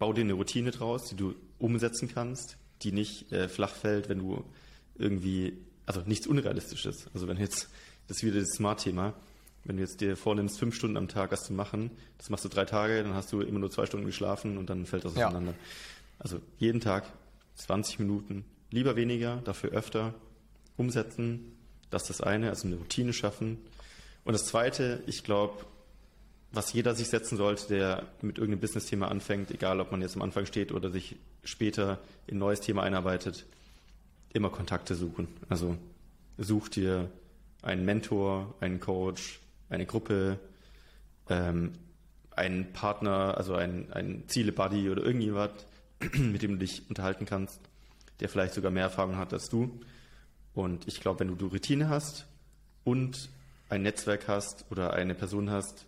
[0.00, 4.18] bau dir eine Routine draus, die du umsetzen kannst, die nicht äh, flach fällt, wenn
[4.18, 4.44] du
[4.96, 5.56] irgendwie,
[5.86, 7.06] also nichts Unrealistisches.
[7.14, 7.68] Also wenn jetzt,
[8.08, 9.14] das ist wieder das Smart-Thema,
[9.68, 12.48] wenn du jetzt dir vornimmst, fünf Stunden am Tag was zu machen, das machst du
[12.48, 15.26] drei Tage, dann hast du immer nur zwei Stunden geschlafen und dann fällt das ja.
[15.28, 15.52] auseinander.
[16.18, 17.04] Also jeden Tag
[17.56, 20.14] 20 Minuten, lieber weniger, dafür öfter
[20.78, 21.52] umsetzen.
[21.90, 23.58] Das ist das eine, also eine Routine schaffen.
[24.24, 25.66] Und das zweite, ich glaube,
[26.50, 30.22] was jeder sich setzen sollte, der mit irgendeinem Business-Thema anfängt, egal ob man jetzt am
[30.22, 33.44] Anfang steht oder sich später in ein neues Thema einarbeitet,
[34.32, 35.28] immer Kontakte suchen.
[35.50, 35.76] Also
[36.38, 37.10] such dir
[37.60, 40.38] einen Mentor, einen Coach, eine Gruppe,
[41.28, 41.72] ähm,
[42.30, 45.66] einen Partner, also ein, ein Ziele-Buddy oder irgendjemand,
[46.14, 47.60] mit dem du dich unterhalten kannst,
[48.20, 49.80] der vielleicht sogar mehr Erfahrung hat als du.
[50.54, 52.26] Und ich glaube, wenn du Routine hast
[52.84, 53.28] und
[53.68, 55.86] ein Netzwerk hast oder eine Person hast,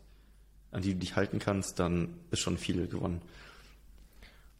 [0.70, 3.22] an die du dich halten kannst, dann ist schon viel gewonnen.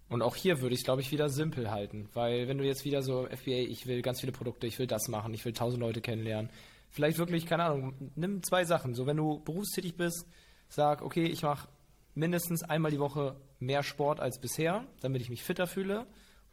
[0.09, 3.03] Und auch hier würde ich, glaube ich, wieder simpel halten, weil wenn du jetzt wieder
[3.03, 6.01] so FBA, ich will ganz viele Produkte, ich will das machen, ich will tausend Leute
[6.01, 6.51] kennenlernen,
[6.91, 8.95] vielleicht wirklich, keine Ahnung, nimm zwei Sachen.
[8.95, 10.27] So, wenn du berufstätig bist,
[10.69, 11.69] sag, okay, ich mache
[12.15, 16.07] mindestens einmal die Woche mehr Sport als bisher, damit ich mich fitter fühle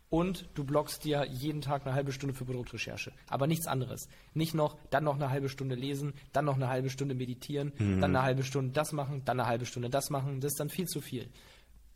[0.10, 3.12] und du blockst dir jeden Tag eine halbe Stunde für Produktrecherche.
[3.28, 4.08] Aber nichts anderes.
[4.34, 8.00] Nicht noch, dann noch eine halbe Stunde lesen, dann noch eine halbe Stunde meditieren, mhm.
[8.00, 10.40] dann eine halbe Stunde das machen, dann eine halbe Stunde das machen.
[10.40, 11.28] Das ist dann viel zu viel.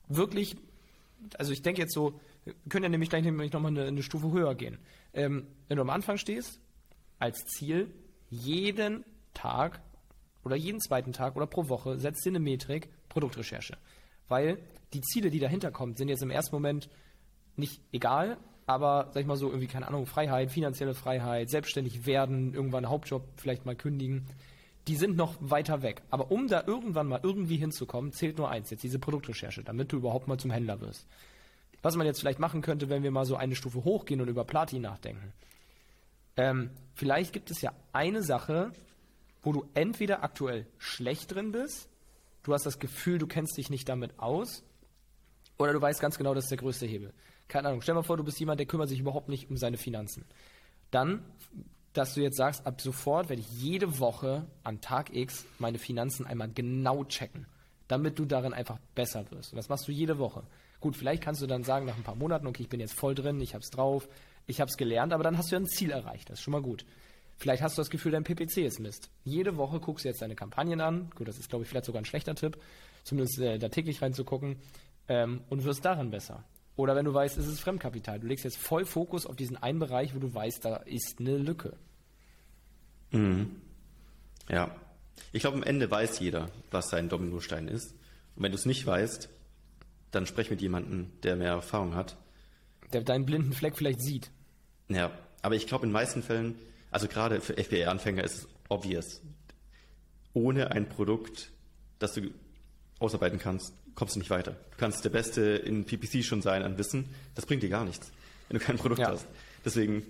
[0.10, 0.58] Wirklich,
[1.38, 2.20] also ich denke jetzt so,
[2.68, 4.78] können ja nämlich gleich nämlich nochmal eine, eine Stufe höher gehen.
[5.14, 6.60] Ähm, wenn du am Anfang stehst,
[7.20, 7.94] als Ziel,
[8.32, 9.06] jeden
[9.36, 9.82] Tag
[10.44, 13.78] oder jeden zweiten Tag oder pro Woche setzt dir eine Metrik Produktrecherche.
[14.28, 14.58] Weil
[14.94, 16.90] die Ziele, die dahinter kommen, sind jetzt im ersten Moment
[17.56, 22.54] nicht egal, aber sag ich mal so, irgendwie, keine Ahnung, Freiheit, finanzielle Freiheit, selbstständig werden,
[22.54, 24.26] irgendwann einen Hauptjob vielleicht mal kündigen,
[24.88, 26.02] die sind noch weiter weg.
[26.10, 29.98] Aber um da irgendwann mal irgendwie hinzukommen, zählt nur eins, jetzt diese Produktrecherche, damit du
[29.98, 31.06] überhaupt mal zum Händler wirst.
[31.82, 34.46] Was man jetzt vielleicht machen könnte, wenn wir mal so eine Stufe hochgehen und über
[34.46, 35.34] Platin nachdenken.
[36.38, 38.72] Ähm, vielleicht gibt es ja eine Sache,
[39.42, 41.90] wo du entweder aktuell schlecht drin bist,
[42.44, 44.64] du hast das Gefühl, du kennst dich nicht damit aus,
[45.58, 47.14] oder du weißt ganz genau, das ist der größte Hebel.
[47.48, 49.78] Keine Ahnung, stell mal vor, du bist jemand, der kümmert sich überhaupt nicht um seine
[49.78, 50.26] Finanzen.
[50.90, 51.24] Dann,
[51.94, 56.26] dass du jetzt sagst, ab sofort werde ich jede Woche an Tag X meine Finanzen
[56.26, 57.46] einmal genau checken.
[57.92, 59.52] damit du darin einfach besser wirst.
[59.52, 60.44] Und das machst du jede Woche.
[60.80, 63.14] Gut, vielleicht kannst du dann sagen nach ein paar Monaten, okay, ich bin jetzt voll
[63.16, 64.08] drin, ich hab's drauf,
[64.48, 66.30] ich hab's gelernt, aber dann hast du ja ein Ziel erreicht.
[66.30, 66.86] Das ist schon mal gut.
[67.38, 69.10] Vielleicht hast du das Gefühl, dein PPC ist Mist.
[69.24, 71.10] Jede Woche guckst du jetzt deine Kampagnen an.
[71.16, 72.58] Gut, das ist, glaube ich, vielleicht sogar ein schlechter Tipp,
[73.04, 74.58] zumindest äh, da täglich reinzugucken
[75.08, 76.44] ähm, und wirst darin besser.
[76.76, 78.20] Oder wenn du weißt, es ist Fremdkapital.
[78.20, 81.38] Du legst jetzt voll Fokus auf diesen einen Bereich, wo du weißt, da ist eine
[81.38, 81.78] Lücke.
[83.12, 83.56] Mhm.
[84.50, 84.76] Ja.
[85.34, 87.92] Ich glaube, am Ende weiß jeder, was sein Dominostein ist.
[88.36, 89.30] Und wenn du es nicht weißt,
[90.12, 92.18] dann sprech mit jemandem, der mehr Erfahrung hat.
[92.94, 94.32] Der deinen blinden Fleck vielleicht sieht.
[94.90, 95.12] Ja,
[95.42, 96.56] aber ich glaube, in den meisten Fällen,
[96.92, 99.22] also gerade für FBA-Anfänger ist es obvious.
[100.34, 101.52] Ohne ein Produkt,
[102.00, 102.32] das du
[103.00, 104.52] ausarbeiten kannst, kommst du nicht weiter.
[104.52, 108.12] Du kannst der Beste in PPC schon sein an Wissen, das bringt dir gar nichts,
[108.48, 109.10] wenn du kein Produkt ja.
[109.10, 109.26] hast.
[109.66, 110.04] Deswegen,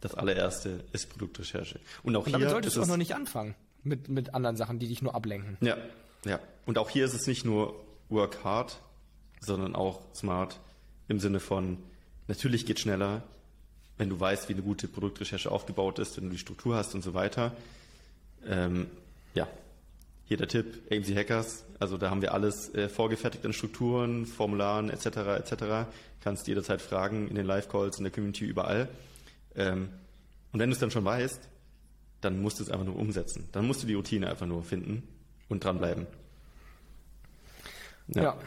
[0.00, 1.80] das allererste ist Produktrecherche.
[2.02, 4.78] Und auch Und damit hier solltest du auch noch nicht anfangen mit, mit anderen Sachen,
[4.78, 5.56] die dich nur ablenken.
[5.60, 5.76] Ja,
[6.24, 6.40] ja.
[6.66, 7.74] Und auch hier ist es nicht nur
[8.08, 8.78] work hard,
[9.40, 10.60] sondern auch smart
[11.08, 11.78] im Sinne von,
[12.28, 13.22] natürlich geht schneller,
[13.98, 17.02] wenn du weißt, wie eine gute Produktrecherche aufgebaut ist, wenn du die Struktur hast und
[17.02, 17.52] so weiter.
[18.46, 18.88] Ähm,
[19.34, 19.48] ja,
[20.26, 24.90] hier der Tipp, AMC Hackers, also da haben wir alles äh, vorgefertigt an Strukturen, Formularen
[24.90, 25.06] etc.
[25.06, 25.88] etc.
[26.20, 28.88] Kannst jederzeit fragen in den Live-Calls, in der Community, überall.
[29.54, 29.88] Ähm,
[30.52, 31.40] und wenn du es dann schon weißt,
[32.20, 33.48] dann musst du es einfach nur umsetzen.
[33.52, 35.02] Dann musst du die Routine einfach nur finden
[35.48, 36.06] und dranbleiben.
[38.08, 38.22] Ja.
[38.22, 38.38] ja.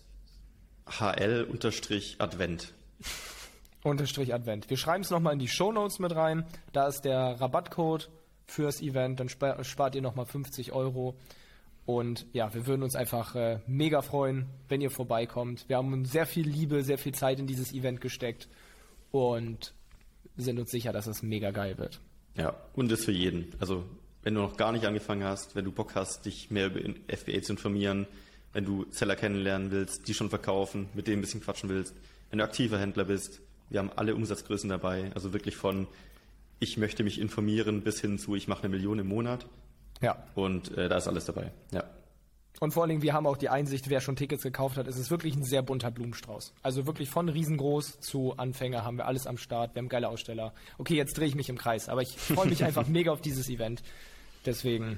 [0.86, 2.74] HL-Advent.
[3.84, 4.70] Unterstrich Advent.
[4.70, 6.46] Wir schreiben es nochmal in die Show Notes mit rein.
[6.74, 8.10] Da ist der Rabattcode
[8.46, 9.20] fürs Event.
[9.20, 11.16] Dann spart ihr nochmal 50 Euro.
[11.88, 15.70] Und ja, wir würden uns einfach äh, mega freuen, wenn ihr vorbeikommt.
[15.70, 18.50] Wir haben sehr viel Liebe, sehr viel Zeit in dieses Event gesteckt
[19.10, 19.74] und
[20.36, 22.02] sind uns sicher, dass es mega geil wird.
[22.36, 23.54] Ja, und das für jeden.
[23.62, 23.86] Also,
[24.22, 27.42] wenn du noch gar nicht angefangen hast, wenn du Bock hast, dich mehr über FBA
[27.42, 28.06] zu informieren,
[28.52, 31.96] wenn du Seller kennenlernen willst, die schon verkaufen, mit denen ein bisschen quatschen willst,
[32.30, 35.88] wenn du aktiver Händler bist, wir haben alle Umsatzgrößen dabei, also wirklich von
[36.60, 39.46] ich möchte mich informieren bis hin zu ich mache eine Million im Monat
[40.02, 40.24] ja.
[40.36, 41.52] Und äh, da ist alles dabei.
[41.72, 41.84] Ja.
[42.60, 44.98] Und vor allen Dingen, wir haben auch die Einsicht, wer schon Tickets gekauft hat, es
[44.98, 46.54] ist wirklich ein sehr bunter Blumenstrauß.
[46.64, 49.76] Also wirklich von riesengroß zu Anfänger haben wir alles am Start.
[49.76, 50.54] Wir haben geile Aussteller.
[50.80, 53.48] Okay, jetzt drehe ich mich im Kreis, aber ich freue mich einfach mega auf dieses
[53.50, 53.84] Event.
[54.46, 54.98] Deswegen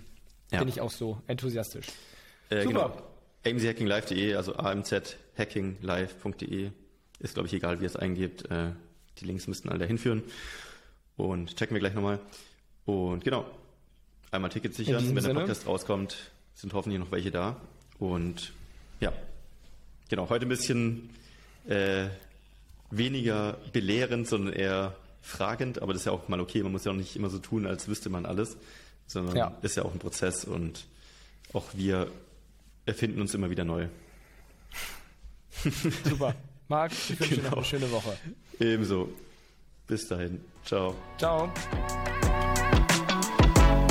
[0.51, 0.59] ja.
[0.59, 1.87] bin ich auch so enthusiastisch.
[2.49, 2.93] Äh, Super.
[3.43, 3.57] Genau.
[3.57, 6.71] amchackinglive.de, also amzhackinglive.de
[7.19, 8.49] ist, glaube ich, egal, wie ihr es eingebt.
[8.49, 8.71] Äh,
[9.17, 10.23] die Links müssten alle dahin führen.
[11.17, 12.21] Und checken wir gleich nochmal.
[12.85, 13.45] Und genau,
[14.31, 15.33] Einmal Tickets sichern, wenn der Sinne.
[15.35, 17.57] Podcast rauskommt, sind hoffentlich noch welche da.
[17.97, 18.53] Und
[18.99, 19.11] ja,
[20.09, 21.09] genau, heute ein bisschen
[21.67, 22.07] äh,
[22.91, 26.91] weniger belehrend, sondern eher fragend, aber das ist ja auch mal okay, man muss ja
[26.91, 28.57] auch nicht immer so tun, als wüsste man alles,
[29.07, 29.57] sondern ja.
[29.61, 30.85] ist ja auch ein Prozess und
[31.53, 32.11] auch wir
[32.85, 33.87] erfinden uns immer wieder neu.
[36.03, 36.35] Super.
[36.67, 37.49] Marc, ich wünsche genau.
[37.49, 37.63] dir noch eine genau.
[37.63, 38.17] schöne Woche.
[38.59, 39.09] Ebenso.
[39.87, 40.39] Bis dahin.
[40.63, 40.95] Ciao.
[41.17, 41.51] Ciao.